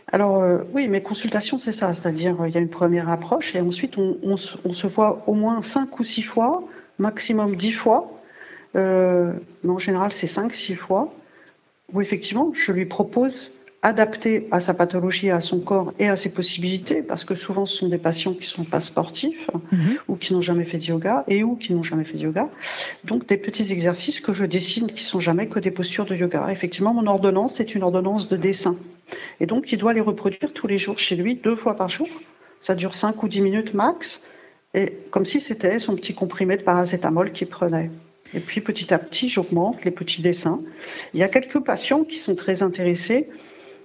Alors 0.07 0.41
euh, 0.41 0.59
oui, 0.73 0.87
mes 0.87 1.01
consultations, 1.01 1.57
c'est 1.57 1.71
ça, 1.71 1.93
c'est-à-dire 1.93 2.41
euh, 2.41 2.47
il 2.47 2.53
y 2.53 2.57
a 2.57 2.59
une 2.59 2.69
première 2.69 3.09
approche 3.09 3.55
et 3.55 3.61
ensuite 3.61 3.97
on, 3.97 4.37
se 4.37 4.87
voit 4.87 5.23
au 5.27 5.33
moins 5.33 5.61
cinq 5.61 5.99
ou 5.99 6.03
six 6.03 6.23
fois, 6.23 6.63
maximum 6.99 7.55
dix 7.55 7.71
fois, 7.71 8.11
euh, 8.75 9.33
mais 9.63 9.71
en 9.71 9.79
général 9.79 10.11
c'est 10.11 10.27
cinq, 10.27 10.53
six 10.53 10.75
fois, 10.75 11.13
où 11.93 12.01
effectivement 12.01 12.51
je 12.53 12.71
lui 12.71 12.85
propose 12.85 13.51
adapté 13.83 14.47
à 14.51 14.59
sa 14.59 14.73
pathologie, 14.73 15.31
à 15.31 15.41
son 15.41 15.59
corps 15.59 15.93
et 15.97 16.07
à 16.07 16.15
ses 16.15 16.33
possibilités, 16.33 17.01
parce 17.01 17.25
que 17.25 17.33
souvent 17.33 17.65
ce 17.65 17.75
sont 17.77 17.87
des 17.87 17.97
patients 17.97 18.33
qui 18.33 18.41
ne 18.41 18.45
sont 18.45 18.63
pas 18.63 18.79
sportifs 18.79 19.49
mhm. 19.71 19.97
ou 20.07 20.15
qui 20.15 20.33
n'ont 20.33 20.41
jamais 20.41 20.65
fait 20.65 20.77
de 20.77 20.85
yoga 20.85 21.23
et 21.27 21.43
ou 21.43 21.55
qui 21.55 21.73
n'ont 21.73 21.81
jamais 21.81 22.03
fait 22.03 22.17
de 22.17 22.23
yoga. 22.23 22.49
Donc 23.05 23.27
des 23.27 23.37
petits 23.37 23.71
exercices 23.71 24.19
que 24.19 24.33
je 24.33 24.45
dessine 24.45 24.87
qui 24.87 25.03
sont 25.03 25.19
jamais 25.19 25.47
que 25.47 25.59
des 25.59 25.71
postures 25.71 26.05
de 26.05 26.15
yoga. 26.15 26.51
Effectivement, 26.51 26.93
mon 26.93 27.07
ordonnance 27.07 27.59
est 27.59 27.73
une 27.73 27.81
ordonnance 27.81 28.29
de 28.29 28.37
dessin. 28.37 28.77
Et 29.39 29.47
donc 29.47 29.71
il 29.71 29.79
doit 29.79 29.93
les 29.93 30.01
reproduire 30.01 30.53
tous 30.53 30.67
les 30.67 30.77
jours 30.77 30.99
chez 30.99 31.15
lui, 31.15 31.35
deux 31.35 31.55
fois 31.55 31.75
par 31.75 31.89
jour. 31.89 32.07
Ça 32.59 32.75
dure 32.75 32.93
5 32.93 33.23
ou 33.23 33.27
10 33.27 33.41
minutes 33.41 33.73
max, 33.73 34.27
et 34.75 34.93
comme 35.09 35.25
si 35.25 35.41
c'était 35.41 35.79
son 35.79 35.95
petit 35.95 36.13
comprimé 36.13 36.55
de 36.55 36.61
paracétamol 36.61 37.31
qu'il 37.31 37.47
prenait. 37.47 37.89
Et 38.33 38.39
puis 38.39 38.61
petit 38.61 38.93
à 38.93 38.99
petit, 38.99 39.27
j'augmente 39.27 39.83
les 39.83 39.91
petits 39.91 40.21
dessins. 40.21 40.61
Il 41.13 41.19
y 41.19 41.23
a 41.23 41.27
quelques 41.27 41.59
patients 41.59 42.03
qui 42.03 42.17
sont 42.17 42.35
très 42.35 42.61
intéressés 42.61 43.27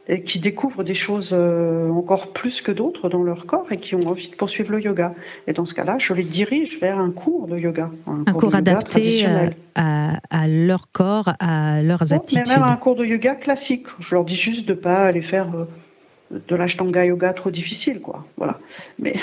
et 0.08 0.22
qui 0.22 0.38
découvrent 0.38 0.84
des 0.84 0.94
choses 0.94 1.30
euh, 1.32 1.90
encore 1.90 2.32
plus 2.32 2.60
que 2.60 2.70
d'autres 2.70 3.08
dans 3.08 3.22
leur 3.22 3.46
corps 3.46 3.66
et 3.72 3.78
qui 3.78 3.94
ont 3.94 4.06
envie 4.06 4.30
de 4.30 4.36
poursuivre 4.36 4.70
le 4.70 4.80
yoga. 4.80 5.14
Et 5.46 5.52
dans 5.52 5.64
ce 5.64 5.74
cas-là, 5.74 5.98
je 5.98 6.12
les 6.12 6.22
dirige 6.22 6.78
vers 6.80 6.98
un 6.98 7.10
cours 7.10 7.48
de 7.48 7.58
yoga. 7.58 7.90
Un, 8.06 8.32
cours, 8.32 8.54
adapté 8.54 9.26
euh, 9.26 9.50
à, 9.74 10.46
leur 10.46 10.90
corps, 10.92 11.32
à 11.40 11.82
leurs 11.82 12.12
aptitudes. 12.12 12.44
Mais 12.48 12.54
même 12.54 12.64
un 12.64 12.76
cours 12.76 12.94
de 12.94 13.04
yoga 13.04 13.34
classique. 13.34 13.86
Je 13.98 14.14
leur 14.14 14.24
dis 14.24 14.36
juste 14.36 14.66
de 14.66 14.74
ne 14.74 14.78
pas 14.78 15.04
aller 15.06 15.22
faire 15.22 15.48
euh, 15.54 16.38
de 16.46 16.54
l'ashtanga 16.54 17.04
yoga 17.04 17.32
trop 17.32 17.50
difficile. 17.50 18.00
Quoi. 18.00 18.24
Voilà. 18.36 18.60
Mais 19.00 19.14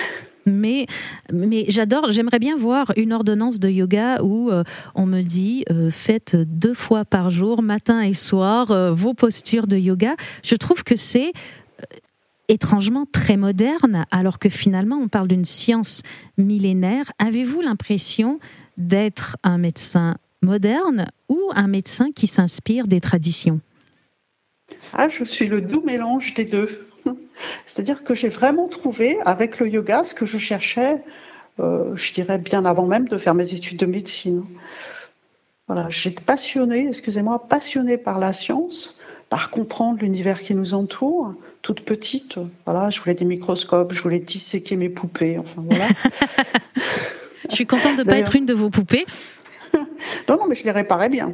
mais, 0.46 0.88
mais 1.32 1.66
j'adore, 1.68 2.12
j'aimerais 2.12 2.40
bien 2.40 2.56
voir 2.56 2.92
une 2.98 3.14
ordonnance 3.14 3.60
de 3.60 3.70
yoga 3.70 4.22
où 4.22 4.50
euh, 4.50 4.64
on 4.96 5.06
me 5.06 5.22
dit 5.22 5.66
euh, 5.70 5.90
faites 5.90 6.36
deux 6.36 6.74
fois 6.74 7.06
par 7.06 7.30
jour, 7.30 7.62
matin 7.62 8.02
et 8.02 8.14
soir, 8.14 8.72
euh, 8.72 8.94
vos 8.94 9.14
postures 9.14 9.68
de 9.68 9.78
yoga. 9.78 10.16
Je 10.44 10.56
trouve 10.56 10.84
que 10.84 10.96
c'est 10.96 11.32
étrangement 12.50 13.06
très 13.12 13.38
moderne, 13.38 14.06
alors 14.12 14.38
que 14.38 14.50
finalement 14.50 14.98
on 14.98 15.08
parle 15.08 15.28
d'une 15.28 15.46
science 15.46 16.02
millénaire. 16.38 17.12
Avez-vous 17.20 17.62
l'impression 17.62 18.40
d'être 18.78 19.38
un 19.44 19.58
médecin 19.58 20.16
moderne 20.42 21.08
ou 21.30 21.40
un 21.56 21.68
médecin 21.68 22.12
qui 22.12 22.28
s'inspire 22.28 22.88
des 22.88 23.00
traditions? 23.00 23.62
Ah, 24.92 25.08
je 25.08 25.24
suis 25.24 25.48
le 25.48 25.62
doux 25.62 25.84
mélange 25.86 26.34
des 26.34 26.46
deux. 26.46 26.88
C'est-à-dire 27.66 28.04
que 28.04 28.16
j'ai 28.16 28.30
vraiment 28.30 28.68
trouvé 28.68 29.18
avec 29.26 29.60
le 29.60 29.68
yoga 29.68 30.04
ce 30.04 30.14
que 30.14 30.26
je 30.26 30.38
cherchais, 30.38 31.02
euh, 31.60 31.96
je 31.96 32.14
dirais 32.14 32.38
bien 32.38 32.66
avant 32.66 32.86
même 32.86 33.08
de 33.08 33.18
faire 33.18 33.36
mes 33.36 33.54
études 33.54 33.78
de 33.78 33.86
médecine. 33.86 34.44
Voilà, 35.68 35.90
j'étais 35.90 36.24
passionnée, 36.24 36.88
excusez-moi, 36.90 37.48
passionnée 37.48 37.98
par 37.98 38.20
la 38.20 38.34
science, 38.34 39.00
par 39.30 39.50
comprendre 39.50 40.00
l'univers 40.02 40.40
qui 40.40 40.56
nous 40.56 40.74
entoure. 40.74 41.34
Toute 41.62 41.82
petite, 41.82 42.38
voilà, 42.66 42.90
je 42.90 43.00
voulais 43.00 43.16
des 43.16 43.26
microscopes, 43.26 43.94
je 43.94 44.02
voulais 44.02 44.20
disséquer 44.20 44.76
mes 44.76 44.90
poupées, 44.90 45.38
enfin 45.38 45.64
voilà. 45.66 45.88
je 47.50 47.56
suis 47.56 47.66
contente 47.66 47.96
de 47.96 48.04
ne 48.04 48.08
pas 48.08 48.18
être 48.18 48.36
une 48.36 48.46
de 48.46 48.54
vos 48.54 48.70
poupées. 48.70 49.06
non, 50.28 50.38
non, 50.38 50.48
mais 50.48 50.56
je 50.56 50.66
les 50.66 50.72
réparais 50.72 51.10
bien. 51.10 51.34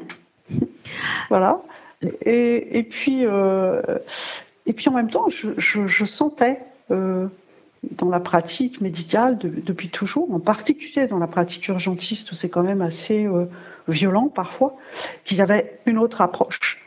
voilà. 1.29 1.63
Et, 2.21 2.77
et 2.77 2.83
puis, 2.83 3.25
euh, 3.25 3.81
et 4.69 4.73
puis 4.73 4.87
en 4.87 4.93
même 4.93 5.09
temps, 5.09 5.29
je, 5.29 6.05
sentais 6.05 6.59
euh, 6.91 7.27
dans 7.97 8.07
la 8.07 8.19
pratique 8.19 8.81
médicale 8.81 9.39
depuis 9.39 9.89
toujours, 9.89 10.31
en 10.31 10.39
particulier 10.39 11.07
dans 11.07 11.17
la 11.17 11.25
pratique 11.25 11.67
urgentiste 11.69 12.31
où 12.31 12.35
c'est 12.35 12.49
quand 12.49 12.61
même 12.61 12.83
assez 12.83 13.25
euh, 13.25 13.45
violent 13.87 14.27
parfois, 14.27 14.77
qu'il 15.25 15.39
y 15.39 15.41
avait 15.41 15.79
une 15.87 15.97
autre 15.97 16.21
approche. 16.21 16.85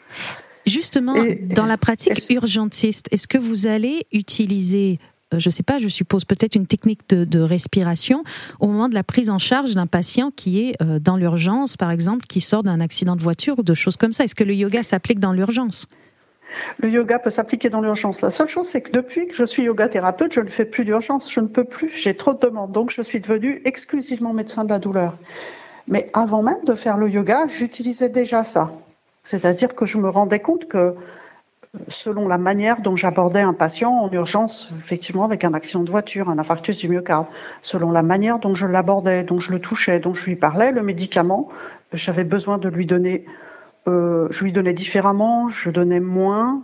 Justement, 0.65 1.17
dans 1.57 1.67
la 1.67 1.77
pratique 1.77 2.31
urgentiste, 2.31 3.09
est-ce 3.11 3.27
que 3.27 3.37
vous 3.37 3.67
allez 3.67 4.07
utiliser 4.13 5.01
euh, 5.35 5.41
je 5.41 5.49
ne 5.49 5.53
sais 5.53 5.65
pas, 5.65 5.81
je 5.81 5.89
suppose 5.89 6.25
peut-être 6.25 6.55
une 6.55 6.69
technique 6.69 7.09
de, 7.09 7.41
respiration 7.41 8.23
au 8.61 8.69
moment 8.69 8.89
de 8.89 8.95
la 8.95 9.03
prise 9.03 9.29
en 9.29 9.41
charge 9.41 9.75
d'un 9.75 9.89
patient 9.89 10.31
qui 10.31 10.61
est 10.61 10.77
dans 11.01 11.17
l'urgence, 11.17 11.77
par 11.77 11.91
exemple, 11.91 12.27
qui 12.29 12.41
sort 12.41 12.63
d'un 12.63 12.79
accident 12.79 13.17
de 13.17 13.23
voiture 13.23 13.59
ou 13.59 13.65
de 13.65 13.75
choses 13.75 13.97
comme 13.97 14.13
ça? 14.13 14.23
Est-ce 14.23 14.37
que 14.37 14.45
le 14.45 14.55
yoga 14.55 14.85
s'applique 14.85 15.19
dans 15.19 15.33
l'urgence? 15.33 15.89
Le 16.79 16.89
yoga 16.89 17.19
peut 17.19 17.31
s'appliquer 17.31 17.71
dans 17.71 17.81
l'urgence. 17.81 18.21
La 18.21 18.31
seule 18.31 18.49
chose, 18.49 18.69
c'est 18.69 18.81
que 18.81 18.93
depuis 18.93 19.27
que 19.29 19.35
je 19.35 19.45
suis 19.45 19.65
yoga 19.65 19.89
thérapeute, 19.89 20.33
je 20.33 20.41
ne 20.41 20.49
fais 20.49 20.65
plus 20.65 20.85
d'urgence. 20.85 21.33
Je 21.33 21.41
ne 21.41 21.47
peux 21.47 21.65
plus. 21.65 21.89
J'ai 21.89 22.17
trop 22.17 22.35
de 22.35 22.39
demandes. 22.39 22.73
Donc, 22.73 22.91
je 22.91 23.03
suis 23.03 23.21
devenue 23.21 23.63
exclusivement 23.65 24.33
médecin 24.33 24.65
de 24.65 24.71
la 24.71 24.79
douleur. 24.79 25.17
Mais 25.89 26.11
avant 26.13 26.43
même 26.43 26.65
de 26.65 26.75
faire 26.75 26.97
le 26.97 27.09
yoga, 27.09 27.47
j'utilisais 27.49 28.09
déjà 28.09 28.45
ça. 28.45 28.73
C'est-à-dire 29.25 29.75
que 29.75 29.87
je 29.87 29.99
me 29.99 30.09
rendais 30.09 30.41
compte 30.41 30.69
que 30.69 30.95
selon 31.89 32.29
la 32.29 32.39
manière 32.39 32.83
dont 32.83 32.97
j'abordais 32.97 33.41
un 33.41 33.55
patient 33.55 33.93
en 33.93 34.11
urgence, 34.11 34.71
effectivement 34.79 35.25
avec 35.25 35.43
un 35.45 35.55
accident 35.55 35.83
de 35.83 35.91
voiture, 35.91 36.29
un 36.29 36.39
infarctus 36.39 36.77
du 36.77 36.89
myocarde, 36.89 37.27
selon 37.63 37.91
la 37.93 38.03
manière 38.03 38.39
dont 38.39 38.55
je 38.55 38.67
l'abordais, 38.67 39.23
dont 39.23 39.41
je 39.41 39.53
le 39.53 39.61
touchais, 39.61 39.99
dont 39.99 40.13
je 40.13 40.27
lui 40.27 40.37
parlais, 40.37 40.71
le 40.71 40.83
médicament, 40.83 41.49
j'avais 41.93 42.25
besoin 42.25 42.59
de 42.59 42.69
lui 42.69 42.85
donner 42.85 43.25
euh, 43.89 44.29
je 44.31 44.45
lui 44.45 44.53
donnais 44.53 44.73
différemment, 44.73 45.49
je 45.49 45.71
donnais 45.71 46.01
moins, 46.01 46.63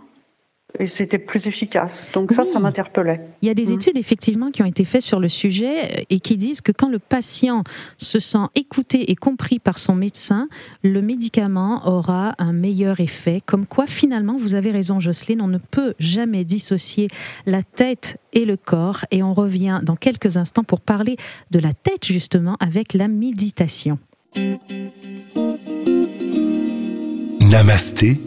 et 0.77 0.85
c'était 0.85 1.17
plus 1.17 1.47
efficace. 1.47 2.09
Donc 2.13 2.31
ça, 2.31 2.45
ça 2.45 2.59
m'interpellait. 2.59 3.21
Il 3.41 3.47
y 3.47 3.51
a 3.51 3.55
des 3.55 3.67
mm. 3.67 3.73
études 3.73 3.97
effectivement 3.97 4.51
qui 4.51 4.61
ont 4.61 4.67
été 4.67 4.85
faites 4.85 5.01
sur 5.01 5.19
le 5.19 5.27
sujet 5.27 5.85
euh, 5.85 6.03
et 6.09 6.19
qui 6.19 6.37
disent 6.37 6.61
que 6.61 6.71
quand 6.71 6.89
le 6.89 6.99
patient 6.99 7.63
se 7.97 8.19
sent 8.19 8.45
écouté 8.55 9.09
et 9.09 9.15
compris 9.15 9.57
par 9.57 9.79
son 9.79 9.95
médecin, 9.95 10.47
le 10.83 11.01
médicament 11.01 11.87
aura 11.87 12.35
un 12.37 12.53
meilleur 12.53 12.99
effet. 12.99 13.41
Comme 13.45 13.65
quoi, 13.65 13.87
finalement, 13.87 14.37
vous 14.37 14.53
avez 14.53 14.71
raison, 14.71 14.99
Jocelyne, 14.99 15.41
on 15.41 15.47
ne 15.47 15.57
peut 15.57 15.95
jamais 15.97 16.43
dissocier 16.43 17.07
la 17.47 17.63
tête 17.63 18.17
et 18.33 18.45
le 18.45 18.55
corps. 18.55 19.05
Et 19.09 19.23
on 19.23 19.33
revient 19.33 19.79
dans 19.81 19.95
quelques 19.95 20.37
instants 20.37 20.63
pour 20.63 20.81
parler 20.81 21.17
de 21.49 21.59
la 21.59 21.73
tête 21.73 22.05
justement 22.05 22.57
avec 22.59 22.93
la 22.93 23.07
méditation. 23.07 23.97
Namasté, 27.49 28.21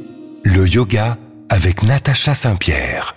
le 0.45 0.67
yoga 0.67 1.17
avec 1.49 1.85
Natacha 1.85 2.35
Saint-Pierre. 2.35 3.15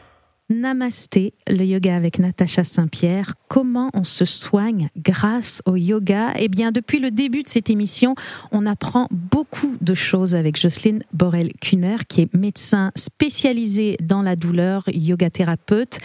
Namasté, 0.51 1.33
le 1.47 1.65
yoga 1.65 1.95
avec 1.95 2.19
Natacha 2.19 2.63
Saint-Pierre. 2.63 3.33
Comment 3.47 3.89
on 3.95 4.03
se 4.03 4.23
soigne 4.23 4.89
grâce 4.95 5.63
au 5.65 5.75
yoga? 5.75 6.33
Eh 6.37 6.47
bien, 6.47 6.71
depuis 6.71 6.99
le 6.99 7.09
début 7.09 7.41
de 7.41 7.47
cette 7.47 7.71
émission, 7.71 8.13
on 8.51 8.67
apprend 8.67 9.07
beaucoup 9.09 9.77
de 9.81 9.95
choses 9.95 10.35
avec 10.35 10.61
Jocelyne 10.61 11.01
Borel-Kuhner, 11.11 11.97
qui 12.07 12.21
est 12.21 12.33
médecin 12.35 12.91
spécialisé 12.95 13.97
dans 13.99 14.21
la 14.21 14.35
douleur, 14.35 14.83
yoga 14.85 15.31
thérapeute. 15.31 15.97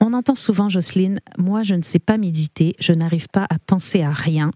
On 0.00 0.12
entend 0.12 0.36
souvent, 0.36 0.68
Jocelyne, 0.68 1.18
moi 1.38 1.64
je 1.64 1.74
ne 1.74 1.82
sais 1.82 1.98
pas 1.98 2.18
méditer, 2.18 2.76
je 2.78 2.92
n'arrive 2.92 3.26
pas 3.26 3.48
à 3.50 3.58
penser 3.58 4.00
à 4.00 4.12
rien. 4.12 4.52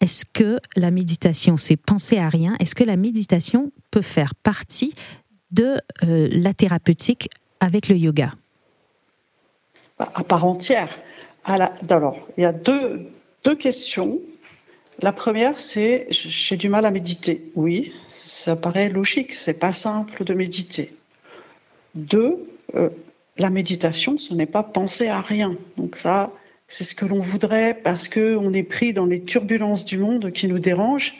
Est-ce 0.00 0.24
que 0.24 0.58
la 0.76 0.90
méditation, 0.90 1.56
c'est 1.56 1.76
penser 1.76 2.18
à 2.18 2.28
rien? 2.28 2.56
Est-ce 2.60 2.74
que 2.74 2.84
la 2.84 2.96
méditation 2.96 3.72
peut 3.90 4.02
faire 4.02 4.34
partie 4.34 4.94
de 5.50 5.76
euh, 6.04 6.28
la 6.30 6.54
thérapeutique 6.54 7.30
avec 7.60 7.88
le 7.88 7.96
yoga? 7.96 8.32
À 9.98 10.22
part 10.22 10.44
entière. 10.44 10.96
alors, 11.44 12.16
il 12.36 12.42
y 12.42 12.46
a 12.46 12.52
deux, 12.52 13.10
deux 13.42 13.56
questions. 13.56 14.20
La 15.00 15.12
première, 15.12 15.58
c'est 15.58 16.06
j'ai 16.10 16.56
du 16.56 16.68
mal 16.68 16.84
à 16.84 16.92
méditer. 16.92 17.50
Oui, 17.56 17.92
ça 18.22 18.54
paraît 18.54 18.88
logique, 18.88 19.34
c'est 19.34 19.58
pas 19.58 19.72
simple 19.72 20.22
de 20.22 20.34
méditer. 20.34 20.94
Deux, 21.96 22.48
euh, 22.76 22.90
la 23.38 23.50
méditation, 23.50 24.18
ce 24.18 24.34
n'est 24.34 24.46
pas 24.46 24.62
penser 24.62 25.08
à 25.08 25.20
rien. 25.20 25.56
Donc 25.76 25.96
ça, 25.96 26.30
c'est 26.68 26.84
ce 26.84 26.94
que 26.94 27.06
l'on 27.06 27.18
voudrait 27.18 27.74
parce 27.74 28.08
qu'on 28.08 28.52
est 28.52 28.62
pris 28.62 28.92
dans 28.92 29.06
les 29.06 29.22
turbulences 29.22 29.86
du 29.86 29.98
monde 29.98 30.30
qui 30.32 30.46
nous 30.46 30.58
dérangent. 30.58 31.14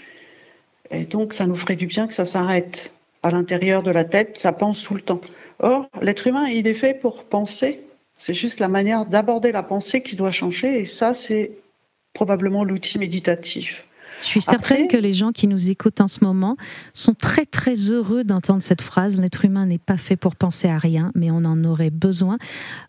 Et 0.90 1.04
donc, 1.04 1.32
ça 1.32 1.46
nous 1.46 1.56
ferait 1.56 1.76
du 1.76 1.86
bien 1.86 2.06
que 2.06 2.14
ça 2.14 2.24
s'arrête. 2.24 2.94
À 3.22 3.32
l'intérieur 3.32 3.82
de 3.82 3.90
la 3.90 4.04
tête, 4.04 4.38
ça 4.38 4.52
pense 4.52 4.84
tout 4.84 4.94
le 4.94 5.00
temps. 5.00 5.20
Or, 5.58 5.88
l'être 6.00 6.28
humain, 6.28 6.46
il 6.46 6.68
est 6.68 6.74
fait 6.74 6.94
pour 6.94 7.24
penser. 7.24 7.80
C'est 8.16 8.34
juste 8.34 8.60
la 8.60 8.68
manière 8.68 9.06
d'aborder 9.06 9.50
la 9.50 9.64
pensée 9.64 10.02
qui 10.02 10.14
doit 10.14 10.30
changer. 10.30 10.78
Et 10.78 10.84
ça, 10.84 11.14
c'est 11.14 11.52
probablement 12.12 12.62
l'outil 12.62 12.98
méditatif. 12.98 13.87
Je 14.22 14.26
suis 14.26 14.40
certaine 14.40 14.88
que 14.88 14.96
les 14.96 15.12
gens 15.12 15.32
qui 15.32 15.46
nous 15.46 15.70
écoutent 15.70 16.00
en 16.00 16.06
ce 16.06 16.24
moment 16.24 16.56
sont 16.92 17.14
très 17.14 17.46
très 17.46 17.74
heureux 17.90 18.24
d'entendre 18.24 18.62
cette 18.62 18.82
phrase. 18.82 19.20
L'être 19.20 19.44
humain 19.44 19.66
n'est 19.66 19.78
pas 19.78 19.96
fait 19.96 20.16
pour 20.16 20.36
penser 20.36 20.68
à 20.68 20.78
rien, 20.78 21.12
mais 21.14 21.30
on 21.30 21.44
en 21.44 21.64
aurait 21.64 21.90
besoin. 21.90 22.38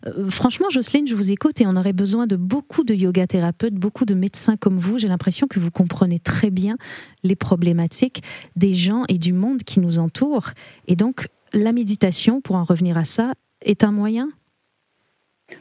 Euh, 0.06 0.28
franchement, 0.30 0.70
Jocelyne, 0.70 1.06
je 1.06 1.14
vous 1.14 1.32
écoute 1.32 1.60
et 1.60 1.66
on 1.66 1.76
aurait 1.76 1.92
besoin 1.92 2.26
de 2.26 2.36
beaucoup 2.36 2.84
de 2.84 2.94
yoga 2.94 3.26
thérapeutes, 3.26 3.74
beaucoup 3.74 4.04
de 4.04 4.14
médecins 4.14 4.56
comme 4.56 4.78
vous. 4.78 4.98
J'ai 4.98 5.08
l'impression 5.08 5.46
que 5.46 5.60
vous 5.60 5.70
comprenez 5.70 6.18
très 6.18 6.50
bien 6.50 6.76
les 7.22 7.36
problématiques 7.36 8.22
des 8.56 8.72
gens 8.72 9.04
et 9.08 9.18
du 9.18 9.32
monde 9.32 9.62
qui 9.62 9.80
nous 9.80 9.98
entoure. 9.98 10.50
Et 10.88 10.96
donc, 10.96 11.28
la 11.52 11.72
méditation, 11.72 12.40
pour 12.40 12.56
en 12.56 12.64
revenir 12.64 12.96
à 12.96 13.04
ça, 13.04 13.32
est 13.62 13.84
un 13.84 13.92
moyen? 13.92 14.30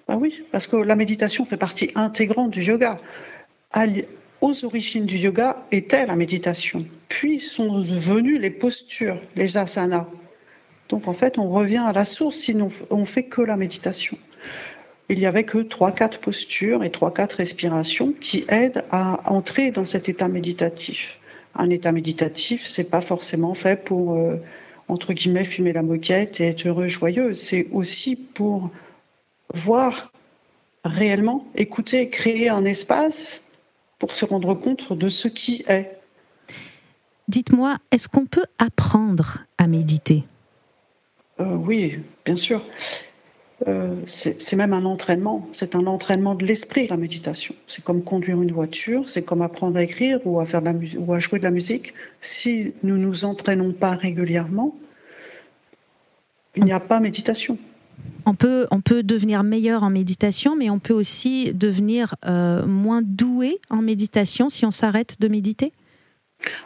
Bah 0.07 0.17
oui, 0.17 0.43
parce 0.51 0.67
que 0.67 0.75
la 0.75 0.95
méditation 0.95 1.45
fait 1.45 1.57
partie 1.57 1.91
intégrante 1.95 2.51
du 2.51 2.63
yoga 2.63 2.99
aux 4.41 4.65
origines 4.65 5.05
du 5.05 5.17
yoga 5.17 5.65
était 5.71 6.05
la 6.05 6.15
méditation, 6.15 6.85
puis 7.07 7.39
sont 7.39 7.79
devenues 7.79 8.39
les 8.39 8.49
postures, 8.49 9.19
les 9.35 9.57
asanas. 9.57 10.07
Donc 10.89 11.07
en 11.07 11.13
fait, 11.13 11.37
on 11.37 11.49
revient 11.49 11.83
à 11.85 11.93
la 11.93 12.05
source, 12.05 12.37
sinon 12.37 12.69
on 12.89 13.05
fait 13.05 13.23
que 13.23 13.41
la 13.41 13.57
méditation. 13.57 14.17
Il 15.09 15.19
y 15.19 15.25
avait 15.25 15.43
que 15.43 15.57
trois, 15.57 15.91
quatre 15.91 16.19
postures 16.19 16.83
et 16.83 16.91
trois, 16.91 17.13
quatre 17.13 17.33
respirations 17.33 18.13
qui 18.19 18.45
aident 18.47 18.85
à 18.91 19.31
entrer 19.31 19.71
dans 19.71 19.85
cet 19.85 20.07
état 20.07 20.27
méditatif. 20.27 21.19
Un 21.55 21.69
état 21.71 21.91
méditatif, 21.91 22.65
c'est 22.65 22.89
pas 22.89 23.01
forcément 23.01 23.55
fait 23.55 23.83
pour 23.83 24.13
euh, 24.13 24.35
entre 24.87 25.13
guillemets 25.13 25.45
fumer 25.45 25.73
la 25.73 25.81
moquette 25.81 26.39
et 26.39 26.45
être 26.49 26.67
heureux, 26.67 26.87
joyeux. 26.87 27.33
C'est 27.33 27.67
aussi 27.71 28.15
pour 28.15 28.69
voir 29.53 30.11
réellement, 30.85 31.47
écouter, 31.55 32.09
créer 32.09 32.49
un 32.49 32.63
espace 32.63 33.48
pour 33.99 34.11
se 34.11 34.25
rendre 34.25 34.55
compte 34.55 34.93
de 34.93 35.09
ce 35.09 35.27
qui 35.27 35.63
est. 35.67 35.97
Dites-moi, 37.27 37.77
est-ce 37.91 38.07
qu'on 38.07 38.25
peut 38.25 38.45
apprendre 38.57 39.39
à 39.57 39.67
méditer? 39.67 40.23
Oui, 41.37 41.99
bien 42.25 42.35
sûr. 42.35 42.61
c'est 44.05 44.55
même 44.55 44.73
un 44.73 44.83
entraînement, 44.85 45.47
c'est 45.51 45.75
un 45.75 45.85
entraînement 45.85 46.33
de 46.33 46.45
l'esprit, 46.45 46.87
la 46.87 46.97
méditation. 46.97 47.53
C'est 47.67 47.83
comme 47.83 48.03
conduire 48.03 48.41
une 48.41 48.51
voiture, 48.51 49.07
c'est 49.07 49.21
comme 49.21 49.41
apprendre 49.41 49.77
à 49.77 49.83
écrire 49.83 50.19
ou 50.25 50.39
à, 50.39 50.45
faire 50.45 50.61
de 50.61 50.65
la 50.65 50.73
ou 50.97 51.13
à 51.13 51.19
jouer 51.19 51.39
de 51.39 51.43
la 51.43 51.51
musique. 51.51 51.93
Si 52.19 52.73
nous 52.83 52.97
ne 52.97 53.05
nous 53.05 53.25
entraînons 53.25 53.73
pas 53.73 53.91
régulièrement, 53.91 54.75
il 56.55 56.63
n'y 56.63 56.73
a 56.73 56.79
pas 56.79 56.99
méditation. 56.99 57.57
On 58.25 58.33
peut, 58.33 58.67
on 58.71 58.81
peut 58.81 59.03
devenir 59.03 59.43
meilleur 59.43 59.83
en 59.83 59.89
méditation, 59.89 60.55
mais 60.55 60.69
on 60.69 60.79
peut 60.79 60.93
aussi 60.93 61.53
devenir 61.53 62.15
euh, 62.25 62.65
moins 62.65 63.01
doué 63.01 63.59
en 63.69 63.81
méditation 63.81 64.49
si 64.49 64.65
on 64.65 64.71
s'arrête 64.71 65.19
de 65.19 65.27
méditer? 65.27 65.71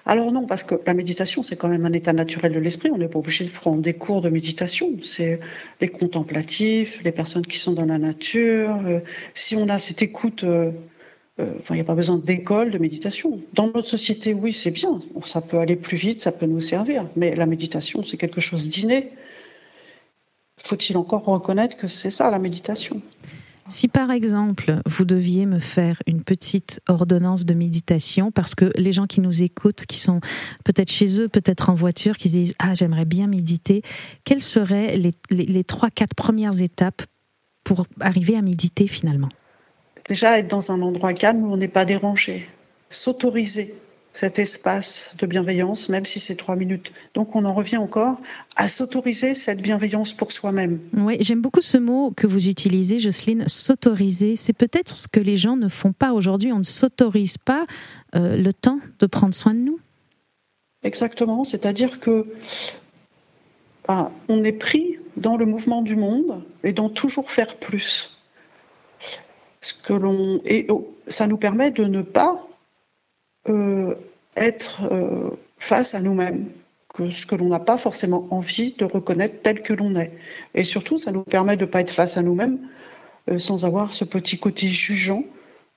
Alors 0.05 0.31
non, 0.31 0.45
parce 0.45 0.63
que 0.63 0.75
la 0.85 0.93
méditation, 0.93 1.41
c'est 1.41 1.55
quand 1.55 1.67
même 1.67 1.85
un 1.85 1.93
état 1.93 2.13
naturel 2.13 2.53
de 2.53 2.59
l'esprit. 2.59 2.91
On 2.91 2.97
n'est 2.97 3.07
pas 3.07 3.19
obligé 3.19 3.45
de 3.45 3.49
prendre 3.49 3.81
des 3.81 3.93
cours 3.93 4.21
de 4.21 4.29
méditation. 4.29 4.91
C'est 5.01 5.39
les 5.81 5.89
contemplatifs, 5.89 7.01
les 7.03 7.11
personnes 7.11 7.45
qui 7.45 7.57
sont 7.57 7.73
dans 7.73 7.85
la 7.85 7.97
nature. 7.97 8.79
Euh, 8.85 8.99
si 9.33 9.55
on 9.55 9.69
a 9.69 9.79
cette 9.79 10.03
écoute, 10.03 10.43
euh, 10.43 10.71
il 11.39 11.73
n'y 11.73 11.79
a 11.79 11.83
pas 11.83 11.95
besoin 11.95 12.17
d'école 12.17 12.69
de 12.69 12.77
méditation. 12.77 13.39
Dans 13.53 13.65
notre 13.65 13.87
société, 13.87 14.35
oui, 14.35 14.51
c'est 14.51 14.71
bien. 14.71 15.01
Ça 15.25 15.41
peut 15.41 15.57
aller 15.57 15.75
plus 15.75 15.97
vite, 15.97 16.21
ça 16.21 16.31
peut 16.31 16.45
nous 16.45 16.59
servir. 16.59 17.07
Mais 17.15 17.35
la 17.35 17.47
méditation, 17.47 18.03
c'est 18.03 18.17
quelque 18.17 18.41
chose 18.41 18.69
d'inné 18.69 19.11
faut-il 20.63 20.97
encore 20.97 21.26
reconnaître 21.26 21.78
que 21.78 21.88
c'est 21.88 22.10
ça 22.10 22.32
la 22.32 22.39
méditation? 22.39 23.02
Si 23.67 23.88
par 23.88 24.12
exemple 24.12 24.82
vous 24.86 25.06
deviez 25.06 25.45
me 25.45 25.60
faire 25.60 26.02
une 26.06 26.21
petite 26.21 26.82
ordonnance 26.88 27.45
de 27.45 27.54
méditation, 27.54 28.32
parce 28.32 28.56
que 28.56 28.71
les 28.76 28.91
gens 28.91 29.08
qui 29.08 29.21
nous 29.21 29.43
écoutent, 29.43 29.86
qui 29.86 29.99
sont 29.99 30.19
peut-être 30.65 30.91
chez 30.91 31.21
eux, 31.21 31.30
peut-être 31.30 31.69
en 31.69 31.73
voiture, 31.73 32.17
qui 32.17 32.30
disent 32.30 32.56
Ah, 32.60 32.73
j'aimerais 32.73 33.06
bien 33.06 33.28
méditer, 33.28 33.82
quelles 34.26 34.41
seraient 34.41 34.97
les, 34.97 35.63
trois, 35.63 35.89
quatre 35.89 36.13
premières 36.13 36.62
étapes 36.62 37.04
pour 37.63 37.86
arriver 38.02 38.36
à 38.36 38.41
méditer 38.41 38.88
finalement? 38.88 39.30
Déjà, 40.10 40.39
être 40.39 40.49
dans 40.49 40.71
un 40.71 40.82
endroit 40.82 41.13
calme 41.13 41.43
où 41.43 41.54
on 41.54 41.58
n'est 41.58 41.69
pas 41.69 41.86
dérangé, 41.86 42.49
s'autoriser 42.89 43.73
cet 44.13 44.38
espace 44.38 45.15
de 45.17 45.26
bienveillance, 45.26 45.89
même 45.89 46.06
si 46.06 46.19
c'est 46.19 46.36
trois 46.36 46.56
minutes. 46.56 46.93
Donc 47.15 47.36
on 47.36 47.45
en 47.45 47.54
revient 47.54 47.78
encore 47.78 48.19
à 48.56 48.67
s'autoriser 48.67 49.34
cette 49.34 49.60
bienveillance 49.60 50.13
pour 50.13 50.32
soi-même. 50.32 50.80
Oui, 50.95 51.17
j'aime 51.19 51.41
beaucoup 51.41 51.62
ce 51.62 51.80
mot 51.80 52.12
que 52.15 52.28
vous 52.28 52.47
utilisez, 52.47 52.99
Jocelyne, 52.99 53.45
s'autoriser. 53.47 54.36
C'est 54.36 54.54
peut-être 54.54 54.95
ce 54.95 55.08
que 55.08 55.19
les 55.19 55.36
gens 55.36 55.58
ne 55.58 55.67
font 55.67 55.93
pas 55.93 56.13
aujourd'hui. 56.13 56.52
On 56.52 56.60
ne 56.60 56.63
s'autorise 56.63 57.39
pas 57.39 57.65
euh, 58.15 58.38
le 58.38 58.54
temps 58.54 58.80
de 58.99 59.08
prendre 59.08 59.34
soin 59.34 59.56
de 59.56 59.60
nous. 59.60 59.80
Exactement, 60.84 61.43
c'est-à-dire 61.43 61.99
que 61.99 62.28
bah, 63.88 64.12
on 64.30 64.43
est 64.43 64.52
pris 64.52 64.97
dans 65.17 65.38
le 65.38 65.45
mouvement 65.45 65.82
du 65.82 65.95
monde 65.95 66.43
et 66.63 66.71
dans 66.71 66.89
toujours 66.89 67.32
faire 67.32 67.58
plus. 67.58 68.17
Ce 69.62 69.73
que 69.73 69.93
l'on 69.93 70.41
et 70.45 70.65
oh, 70.69 70.93
ça 71.08 71.26
nous 71.26 71.38
permet 71.38 71.71
de 71.71 71.86
ne 71.86 72.02
pas 72.02 72.45
être 74.36 74.82
euh, 74.91 75.29
face 75.58 75.95
à 75.95 76.01
nous-mêmes, 76.01 76.45
que 76.93 77.10
ce 77.10 77.25
que 77.25 77.36
l'on 77.36 77.49
n'a 77.49 77.60
pas 77.60 77.77
forcément 77.77 78.27
envie 78.32 78.73
de 78.77 78.86
reconnaître 78.86 79.41
tel 79.41 79.62
que 79.62 79.73
l'on 79.73 79.95
est. 79.95 80.12
Et 80.53 80.63
surtout, 80.63 80.97
ça 80.97 81.12
nous 81.12 81.23
permet 81.23 81.58
de 81.58 81.65
ne 81.65 81.69
pas 81.69 81.82
être 81.82 81.91
face 81.91 82.17
à 82.17 82.21
nous-mêmes 82.21 82.60
euh, 83.29 83.39
sans 83.39 83.65
avoir 83.65 83.93
ce 83.93 84.06
petit 84.06 84.38
côté 84.38 84.67
jugeant 84.67 85.23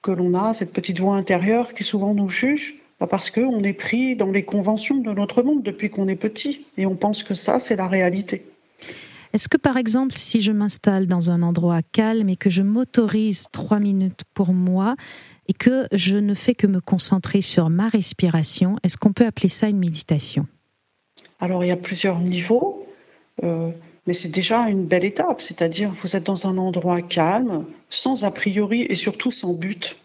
que 0.02 0.11
l'on 0.11 0.35
a, 0.35 0.52
cette 0.52 0.72
petite 0.72 1.00
voix 1.00 1.16
intérieure 1.16 1.74
qui 1.74 1.85
souvent 1.85 2.14
nous 2.14 2.29
juge, 2.29 2.74
bah, 3.00 3.07
parce 3.07 3.31
qu'on 3.31 3.62
est 3.62 3.72
pris 3.72 4.16
dans 4.16 4.31
les 4.31 4.44
conventions 4.44 4.96
de 4.96 5.12
notre 5.12 5.42
monde 5.42 5.62
depuis 5.62 5.90
qu'on 5.90 6.09
est 6.09 6.16
petit, 6.16 6.66
et 6.76 6.87
on 6.87 6.96
pense 6.96 7.22
que 7.22 7.35
ça, 7.35 7.61
c'est 7.61 7.76
la 7.76 7.88
réalité. 7.88 8.46
Est-ce 9.33 9.48
que 9.48 9.57
par 9.57 9.76
exemple, 9.76 10.14
si 10.16 10.40
je 10.40 10.52
m'installe 10.52 11.07
dans 11.07 11.31
un 11.31 11.42
endroit 11.42 11.81
calme 11.92 12.29
et 12.29 12.37
que 12.37 12.48
je 12.48 12.62
m'autorise 12.62 13.48
trois 13.52 13.81
minutes 13.81 14.22
pour 14.33 14.55
moi, 14.55 14.96
et 15.48 15.52
que 15.52 15.87
je 15.92 16.16
ne 16.16 16.35
fais 16.35 16.54
que 16.54 16.66
me 16.66 16.80
concentrer 16.80 17.40
sur 17.40 17.70
ma 17.70 17.88
respiration, 17.88 18.76
est-ce 18.82 18.96
qu'on 18.96 19.12
peut 19.12 19.26
appeler 19.26 19.48
ça 19.48 19.68
une 19.68 19.78
méditation? 19.78 20.46
Alors 21.40 21.64
il 21.64 21.68
y 21.68 21.72
a 21.72 21.76
plusieurs 21.76 22.20
niveaux, 22.20 22.87
euh, 23.44 23.70
mais 24.06 24.12
c'est 24.12 24.30
déjà 24.30 24.68
une 24.68 24.85
belle 24.85 25.04
étape, 25.04 25.40
c'est-à-dire 25.40 25.94
vous 26.02 26.16
êtes 26.16 26.24
dans 26.24 26.46
un 26.46 26.59
endroit 26.59 27.02
calme, 27.02 27.66
sans 27.88 28.24
a 28.24 28.30
priori 28.30 28.87
et 28.88 28.94
surtout 28.94 29.30
sans 29.30 29.52
but, 29.52 29.96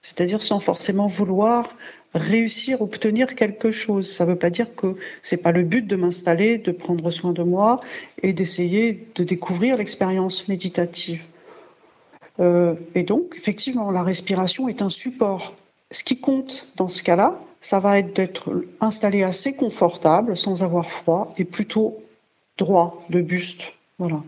c'est-à-dire 0.00 0.42
sans 0.42 0.58
forcément 0.58 1.06
vouloir 1.06 1.76
réussir, 2.14 2.82
obtenir 2.82 3.34
quelque 3.34 3.70
chose. 3.70 4.10
Ça 4.10 4.24
ne 4.24 4.30
veut 4.32 4.38
pas 4.38 4.50
dire 4.50 4.74
que 4.74 4.96
c'est 5.22 5.36
pas 5.38 5.52
le 5.52 5.62
but 5.62 5.86
de 5.86 5.96
m'installer, 5.96 6.58
de 6.58 6.72
prendre 6.72 7.10
soin 7.10 7.32
de 7.32 7.42
moi 7.42 7.80
et 8.22 8.32
d'essayer 8.32 9.06
de 9.14 9.24
découvrir 9.24 9.76
l'expérience 9.76 10.48
méditative. 10.48 11.22
Euh, 12.40 12.74
et 12.94 13.02
donc, 13.02 13.34
effectivement, 13.36 13.90
la 13.90 14.02
respiration 14.02 14.68
est 14.68 14.82
un 14.82 14.90
support. 14.90 15.54
Ce 15.90 16.02
qui 16.02 16.18
compte 16.18 16.72
dans 16.76 16.88
ce 16.88 17.02
cas-là, 17.02 17.38
ça 17.60 17.78
va 17.78 17.98
être 17.98 18.14
d'être 18.14 18.64
installé 18.80 19.22
assez 19.22 19.54
confortable, 19.54 20.36
sans 20.36 20.62
avoir 20.62 20.90
froid, 20.90 21.34
et 21.38 21.44
plutôt 21.44 22.02
droit 22.58 23.04
de 23.10 23.20
buste. 23.20 23.72
Voilà. 23.98 24.22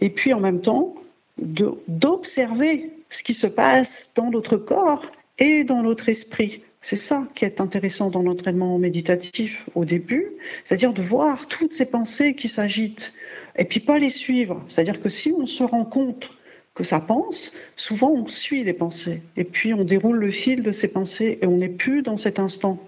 Et 0.00 0.10
puis 0.10 0.34
en 0.34 0.40
même 0.40 0.60
temps, 0.60 0.94
d'observer 1.38 2.90
ce 3.08 3.22
qui 3.22 3.34
se 3.34 3.46
passe 3.46 4.10
dans 4.14 4.30
notre 4.30 4.56
corps 4.56 5.06
et 5.38 5.64
dans 5.64 5.82
notre 5.82 6.08
esprit. 6.08 6.62
C'est 6.80 6.96
ça 6.96 7.26
qui 7.34 7.44
est 7.44 7.60
intéressant 7.60 8.10
dans 8.10 8.22
l'entraînement 8.22 8.78
méditatif 8.78 9.66
au 9.74 9.84
début, 9.84 10.28
c'est-à-dire 10.64 10.92
de 10.92 11.02
voir 11.02 11.48
toutes 11.48 11.72
ces 11.72 11.90
pensées 11.90 12.34
qui 12.34 12.48
s'agitent 12.48 13.12
et 13.56 13.64
puis 13.64 13.80
pas 13.80 13.98
les 13.98 14.10
suivre. 14.10 14.62
C'est-à-dire 14.68 15.00
que 15.00 15.08
si 15.08 15.32
on 15.36 15.46
se 15.46 15.64
rend 15.64 15.84
compte 15.84 16.30
que 16.76 16.84
ça 16.84 17.00
pense, 17.00 17.54
souvent 17.74 18.12
on 18.12 18.28
suit 18.28 18.62
les 18.62 18.74
pensées 18.74 19.22
et 19.36 19.44
puis 19.44 19.74
on 19.74 19.82
déroule 19.82 20.18
le 20.18 20.30
fil 20.30 20.62
de 20.62 20.70
ces 20.70 20.88
pensées 20.88 21.38
et 21.40 21.46
on 21.46 21.56
n'est 21.56 21.70
plus 21.70 22.02
dans 22.02 22.18
cet 22.18 22.38
instant. 22.38 22.78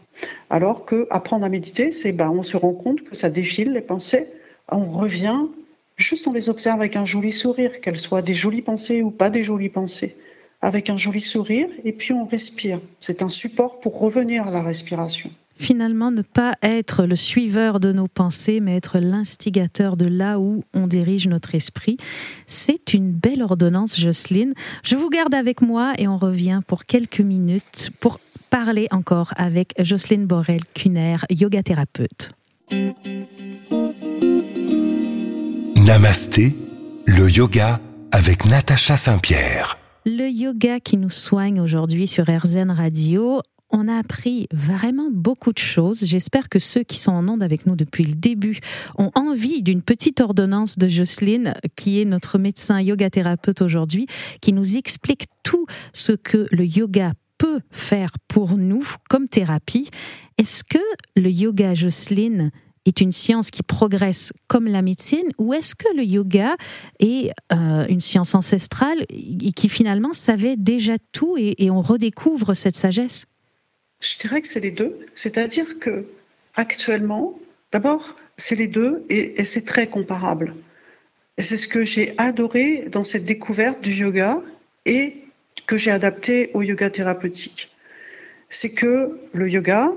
Alors 0.51 0.85
que 0.85 1.09
apprendre 1.11 1.46
à 1.46 1.48
méditer, 1.48 1.90
c'est 1.90 2.12
ben 2.12 2.31
on 2.31 2.42
se 2.42 2.57
rend 2.57 2.74
compte 2.74 3.03
que 3.03 3.16
ça 3.16 3.31
défile 3.31 3.72
les 3.72 3.81
pensées, 3.81 4.27
on 4.70 4.85
revient, 4.85 5.38
juste 5.96 6.29
on 6.29 6.33
les 6.33 6.51
observe 6.51 6.81
avec 6.81 6.96
un 6.96 7.07
joli 7.07 7.33
sourire, 7.33 7.81
qu'elles 7.81 7.98
soient 7.98 8.22
des 8.22 8.35
jolies 8.35 8.62
pensées 8.62 9.03
ou 9.03 9.11
pas 9.11 9.31
des 9.31 9.42
jolies 9.42 9.70
pensées, 9.70 10.16
avec 10.61 10.90
un 10.90 10.98
joli 10.98 11.20
sourire 11.20 11.68
et 11.85 11.92
puis 11.92 12.12
on 12.12 12.27
respire. 12.27 12.81
C'est 13.01 13.22
un 13.22 13.31
support 13.31 13.81
pour 13.81 13.98
revenir 13.98 14.46
à 14.46 14.51
la 14.51 14.62
respiration 14.62 15.31
finalement 15.59 16.11
ne 16.11 16.23
pas 16.23 16.53
être 16.62 17.05
le 17.05 17.16
suiveur 17.16 17.81
de 17.81 17.92
nos 17.92 18.09
pensées, 18.09 18.61
mais 18.61 18.77
être 18.77 18.99
l'instigateur 18.99 19.97
de 19.97 20.07
là 20.07 20.38
où 20.38 20.64
on 20.75 20.87
dirige 20.87 21.29
notre 21.29 21.55
esprit. 21.55 21.97
C'est 22.47 22.94
une 22.94 23.12
belle 23.12 23.42
ordonnance, 23.42 24.01
Jocelyne. 24.01 24.55
Je 24.83 24.97
vous 24.97 25.11
garde 25.11 25.35
avec 25.35 25.61
moi 25.61 25.92
et 25.99 26.09
on 26.09 26.16
revient 26.16 26.61
pour 26.66 26.85
quelques 26.85 27.21
minutes 27.21 27.90
pour 28.01 28.18
parler 28.51 28.87
encore 28.90 29.33
avec 29.37 29.75
Jocelyne 29.83 30.27
Borel-Cuner, 30.27 31.16
yoga 31.31 31.62
thérapeute. 31.62 32.33
Namasté, 35.85 36.57
le 37.07 37.31
yoga 37.31 37.81
avec 38.12 38.44
Natacha 38.44 38.97
Saint-Pierre. 38.97 39.79
Le 40.07 40.29
yoga 40.29 40.81
qui 40.81 40.97
nous 40.97 41.11
soigne 41.11 41.61
aujourd'hui 41.61 42.07
sur 42.07 42.25
RZN 42.25 42.71
Radio 42.71 43.42
on 43.70 43.88
a 43.88 43.96
appris 43.96 44.48
vraiment 44.52 45.09
beaucoup 45.12 45.52
de 45.52 45.59
choses. 45.59 46.04
J'espère 46.04 46.48
que 46.48 46.59
ceux 46.59 46.83
qui 46.83 46.98
sont 46.98 47.12
en 47.12 47.28
onde 47.28 47.42
avec 47.42 47.66
nous 47.66 47.76
depuis 47.76 48.04
le 48.04 48.14
début 48.14 48.61
ont 48.96 49.11
envie 49.14 49.62
d'une 49.62 49.83
petite 49.83 50.20
ordonnance 50.20 50.78
de 50.78 50.88
Jocelyne, 50.88 51.54
qui 51.76 52.00
est 52.00 52.04
notre 52.04 52.38
médecin 52.38 52.81
yoga 52.81 53.11
thérapeute 53.11 53.62
aujourd'hui, 53.62 54.07
qui 54.40 54.52
nous 54.52 54.76
explique 54.76 55.26
tout 55.42 55.66
ce 55.92 56.12
que 56.12 56.46
le 56.50 56.64
yoga 56.64 57.12
peut 57.37 57.61
faire 57.70 58.12
pour 58.26 58.57
nous 58.57 58.85
comme 59.09 59.28
thérapie. 59.28 59.90
Est-ce 60.38 60.64
que 60.64 60.78
le 61.16 61.31
yoga, 61.31 61.74
Jocelyne, 61.74 62.50
est 62.87 63.00
une 63.02 63.12
science 63.12 63.50
qui 63.50 63.62
progresse 63.62 64.33
comme 64.46 64.66
la 64.66 64.81
médecine 64.81 65.31
ou 65.37 65.52
est-ce 65.52 65.74
que 65.74 65.94
le 65.94 66.04
yoga 66.04 66.57
est 67.00 67.31
euh, 67.52 67.87
une 67.88 68.00
science 68.00 68.35
ancestrale 68.35 69.04
et 69.11 69.52
qui 69.52 69.68
finalement 69.68 70.14
savait 70.14 70.57
déjà 70.57 70.94
tout 71.12 71.37
et 71.38 71.70
on 71.70 71.83
redécouvre 71.83 72.54
cette 72.54 72.76
sagesse? 72.76 73.26
Je 74.00 74.18
dirais 74.18 74.40
que 74.40 74.48
c'est 74.48 74.61
les 74.61 74.70
deux. 74.70 75.07
C'est-à-dire 75.14 75.78
que 75.78 76.07
actuellement, 76.55 77.38
d'abord, 77.72 78.16
c'est 78.36 78.55
les 78.55 78.68
deux 78.68 79.05
et, 79.09 79.44
c'est 79.44 79.64
très 79.64 79.86
comparable. 79.86 80.55
Et 81.36 81.42
c'est 81.42 81.57
ce 81.57 81.68
que 81.68 81.84
j'ai 81.84 82.14
adoré 82.18 82.88
dans 82.90 83.05
cette 83.05 83.24
découverte 83.24 83.80
du 83.80 83.92
yoga 83.92 84.40
et 84.86 85.16
que 85.66 85.76
j'ai 85.76 85.90
adapté 85.90 86.51
au 86.55 86.62
yoga 86.62 86.90
thérapeutique. 86.90 87.70
C'est 88.49 88.70
que 88.70 89.18
le 89.32 89.49
yoga, 89.49 89.90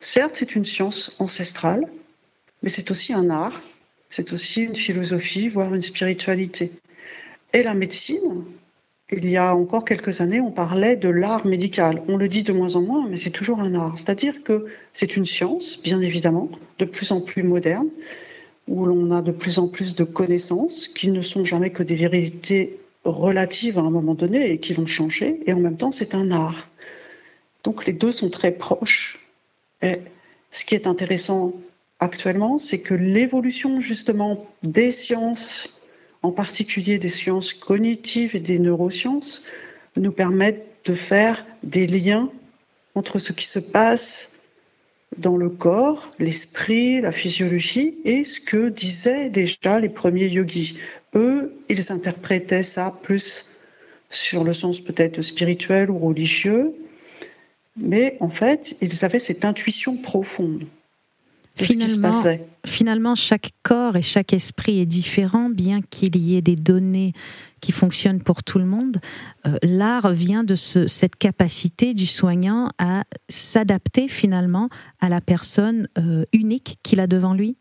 certes, 0.00 0.36
c'est 0.36 0.54
une 0.54 0.64
science 0.64 1.16
ancestrale, 1.18 1.86
mais 2.62 2.68
c'est 2.68 2.90
aussi 2.90 3.12
un 3.12 3.30
art, 3.30 3.60
c'est 4.08 4.32
aussi 4.32 4.62
une 4.62 4.76
philosophie, 4.76 5.48
voire 5.48 5.74
une 5.74 5.82
spiritualité. 5.82 6.72
Et 7.52 7.62
la 7.62 7.74
médecine, 7.74 8.44
il 9.12 9.28
y 9.28 9.36
a 9.36 9.54
encore 9.54 9.84
quelques 9.84 10.20
années, 10.20 10.40
on 10.40 10.50
parlait 10.50 10.96
de 10.96 11.08
l'art 11.08 11.46
médical. 11.46 12.02
On 12.08 12.16
le 12.16 12.28
dit 12.28 12.42
de 12.42 12.52
moins 12.52 12.76
en 12.76 12.82
moins, 12.82 13.06
mais 13.08 13.16
c'est 13.16 13.30
toujours 13.30 13.60
un 13.60 13.74
art. 13.74 13.98
C'est-à-dire 13.98 14.42
que 14.42 14.66
c'est 14.92 15.16
une 15.16 15.26
science, 15.26 15.80
bien 15.82 16.00
évidemment, 16.00 16.48
de 16.78 16.84
plus 16.84 17.10
en 17.12 17.20
plus 17.20 17.42
moderne, 17.42 17.88
où 18.68 18.86
l'on 18.86 19.10
a 19.10 19.22
de 19.22 19.32
plus 19.32 19.58
en 19.58 19.68
plus 19.68 19.94
de 19.94 20.04
connaissances 20.04 20.88
qui 20.88 21.10
ne 21.10 21.22
sont 21.22 21.44
jamais 21.44 21.70
que 21.70 21.82
des 21.82 21.96
vérités 21.96 22.78
relatives 23.04 23.78
à 23.78 23.82
un 23.82 23.90
moment 23.90 24.14
donné 24.14 24.50
et 24.50 24.58
qui 24.58 24.72
vont 24.72 24.86
changer. 24.86 25.40
Et 25.46 25.52
en 25.52 25.60
même 25.60 25.76
temps, 25.76 25.90
c'est 25.90 26.14
un 26.14 26.30
art. 26.30 26.68
Donc 27.64 27.86
les 27.86 27.92
deux 27.92 28.12
sont 28.12 28.30
très 28.30 28.52
proches. 28.52 29.18
Et 29.82 29.96
ce 30.50 30.64
qui 30.64 30.74
est 30.74 30.86
intéressant 30.86 31.52
actuellement, 31.98 32.58
c'est 32.58 32.80
que 32.80 32.94
l'évolution 32.94 33.80
justement 33.80 34.46
des 34.62 34.92
sciences, 34.92 35.79
en 36.22 36.32
particulier 36.32 36.98
des 36.98 37.08
sciences 37.08 37.54
cognitives 37.54 38.36
et 38.36 38.40
des 38.40 38.58
neurosciences, 38.58 39.44
nous 39.96 40.12
permettent 40.12 40.66
de 40.84 40.94
faire 40.94 41.44
des 41.62 41.86
liens 41.86 42.30
entre 42.94 43.18
ce 43.18 43.32
qui 43.32 43.46
se 43.46 43.58
passe 43.58 44.36
dans 45.18 45.36
le 45.36 45.48
corps, 45.48 46.12
l'esprit, 46.18 47.00
la 47.00 47.12
physiologie 47.12 47.96
et 48.04 48.24
ce 48.24 48.40
que 48.40 48.68
disaient 48.68 49.30
déjà 49.30 49.80
les 49.80 49.88
premiers 49.88 50.28
yogis. 50.28 50.76
Eux, 51.14 51.52
ils 51.68 51.90
interprétaient 51.90 52.62
ça 52.62 52.96
plus 53.02 53.46
sur 54.08 54.44
le 54.44 54.52
sens 54.52 54.80
peut-être 54.80 55.22
spirituel 55.22 55.90
ou 55.90 55.98
religieux, 55.98 56.74
mais 57.76 58.16
en 58.20 58.28
fait, 58.28 58.76
ils 58.80 59.04
avaient 59.04 59.18
cette 59.18 59.44
intuition 59.44 59.96
profonde 59.96 60.66
finalement, 61.64 62.22
finalement, 62.66 63.14
chaque 63.14 63.50
corps 63.62 63.96
et 63.96 64.02
chaque 64.02 64.32
esprit 64.32 64.80
est 64.80 64.86
différent, 64.86 65.50
bien 65.50 65.80
qu'il 65.82 66.16
y 66.16 66.36
ait 66.36 66.42
des 66.42 66.56
données 66.56 67.12
qui 67.60 67.72
fonctionnent 67.72 68.22
pour 68.22 68.42
tout 68.42 68.58
le 68.58 68.64
monde. 68.64 68.98
Euh, 69.46 69.56
l'art 69.62 70.10
vient 70.10 70.44
de 70.44 70.54
cette 70.54 71.16
capacité 71.16 71.94
du 71.94 72.06
soignant 72.06 72.70
à 72.78 73.04
s'adapter 73.28 74.08
finalement 74.08 74.68
à 75.00 75.08
la 75.08 75.20
personne 75.20 75.88
euh, 75.98 76.24
unique 76.32 76.78
qu'il 76.82 77.00
a 77.00 77.06
devant 77.06 77.34
lui. 77.34 77.56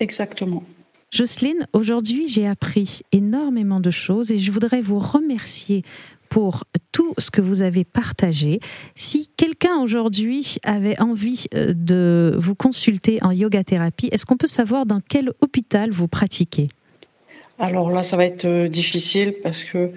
Exactement. 0.00 0.62
Jocelyne, 1.10 1.66
aujourd'hui 1.72 2.28
j'ai 2.28 2.46
appris 2.46 3.00
énormément 3.12 3.80
de 3.80 3.90
choses 3.90 4.30
et 4.30 4.36
je 4.36 4.52
voudrais 4.52 4.82
vous 4.82 4.98
remercier 4.98 5.82
pour 6.28 6.64
tout 6.92 7.14
ce 7.18 7.30
que 7.30 7.40
vous 7.40 7.62
avez 7.62 7.84
partagé. 7.84 8.60
Si 8.94 9.30
quelqu'un 9.36 9.76
aujourd'hui 9.78 10.56
avait 10.64 11.00
envie 11.00 11.46
euh, 11.54 11.72
de 11.74 12.34
vous 12.38 12.54
consulter 12.54 13.18
en 13.22 13.30
yoga 13.30 13.64
thérapie, 13.64 14.08
est-ce 14.12 14.26
qu'on 14.26 14.36
peut 14.36 14.46
savoir 14.46 14.86
dans 14.86 15.00
quel 15.00 15.32
hôpital 15.40 15.90
vous 15.90 16.08
pratiquez? 16.08 16.68
Alors 17.58 17.90
là, 17.90 18.02
ça 18.02 18.16
va 18.16 18.24
être 18.24 18.44
euh, 18.44 18.68
difficile 18.68 19.34
parce 19.42 19.64
que 19.64 19.90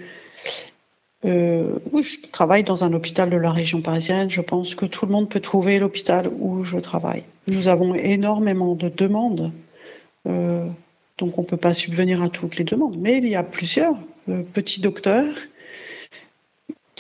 euh, 1.24 1.74
je 1.94 2.30
travaille 2.32 2.64
dans 2.64 2.84
un 2.84 2.94
hôpital 2.94 3.30
de 3.30 3.38
la 3.38 3.52
région 3.52 3.82
parisienne. 3.82 4.30
Je 4.30 4.42
pense 4.42 4.74
que 4.74 4.86
tout 4.86 5.06
le 5.06 5.12
monde 5.12 5.30
peut 5.30 5.40
trouver 5.40 5.78
l'hôpital 5.80 6.30
où 6.40 6.64
je 6.64 6.78
travaille. 6.78 7.24
Nous 7.48 7.68
avons 7.68 7.94
énormément 7.94 8.74
de 8.74 8.90
demandes, 8.90 9.52
donc 10.26 11.38
on 11.38 11.42
ne 11.42 11.46
peut 11.46 11.58
pas 11.58 11.74
subvenir 11.74 12.22
à 12.24 12.30
toutes 12.30 12.58
les 12.58 12.64
demandes. 12.64 12.98
Mais 13.00 13.18
il 13.18 13.28
y 13.28 13.36
a 13.36 13.44
plusieurs 13.44 13.96
petits 14.54 14.82
docteurs 14.82 15.36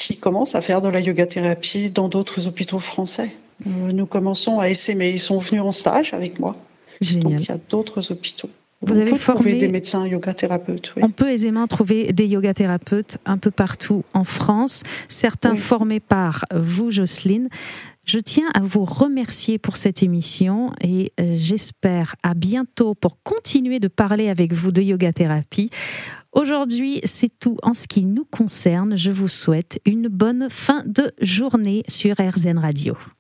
qui 0.08 0.18
commencent 0.18 0.56
à 0.56 0.62
faire 0.62 0.82
de 0.82 0.90
la 0.90 1.00
yoga 1.00 1.26
thérapie 1.26 1.90
dans 1.90 2.08
d'autres 2.08 2.48
hôpitaux 2.48 2.80
français. 2.80 3.32
Euh, 3.68 3.92
nous 3.92 4.06
commençons 4.08 4.60
à 4.60 4.70
essayer, 4.70 5.12
ils 5.12 5.20
sont 5.20 5.38
venus 5.38 5.62
en 5.62 5.72
stage 5.72 6.14
avec 6.14 6.40
moi. 6.40 6.56
Donc 7.02 7.34
il 7.40 7.46
y 7.46 7.52
a 7.52 7.58
d'autres 7.70 8.12
hôpitaux. 8.12 8.50
Vous 8.82 8.96
on 8.96 9.02
avez 9.02 9.12
peut 9.12 9.18
formé... 9.18 9.54
des 9.54 9.68
médecins 9.68 10.08
yoga 10.08 10.34
thérapeutes. 10.34 10.94
On 11.02 11.12
peut 11.12 11.30
aisément 11.30 11.68
trouver 11.68 12.14
des 12.14 12.26
yoga 12.26 12.54
thérapeutes 12.56 13.20
un 13.26 13.38
peu 13.38 13.52
partout 13.52 14.04
en 14.14 14.24
France, 14.24 14.82
certains 15.08 15.56
formés 15.56 16.00
par 16.00 16.46
vous, 16.54 16.90
Jocelyne. 16.90 17.50
Je 18.08 18.18
tiens 18.18 18.50
à 18.56 18.62
vous 18.62 18.84
remercier 18.84 19.60
pour 19.60 19.78
cette 19.78 20.02
émission 20.02 20.72
et 20.82 21.12
euh, 21.20 21.36
j'espère 21.38 22.16
à 22.24 22.34
bientôt 22.34 22.96
pour 22.96 23.22
continuer 23.22 23.80
de 23.80 23.88
parler 23.88 24.30
avec 24.30 24.52
vous 24.54 24.72
de 24.72 24.82
yoga 24.82 25.14
thérapie. 25.14 25.70
Aujourd'hui, 26.32 27.02
c'est 27.04 27.40
tout 27.40 27.58
en 27.62 27.74
ce 27.74 27.88
qui 27.88 28.06
nous 28.06 28.24
concerne. 28.24 28.96
Je 28.96 29.12
vous 29.12 29.28
souhaite 29.28 29.82
une 29.86 30.08
bonne 30.08 30.48
fin 30.50 30.82
de 30.86 31.12
journée 31.22 31.84
sur 31.90 32.16
RZN 32.20 32.58
Radio. 32.58 32.96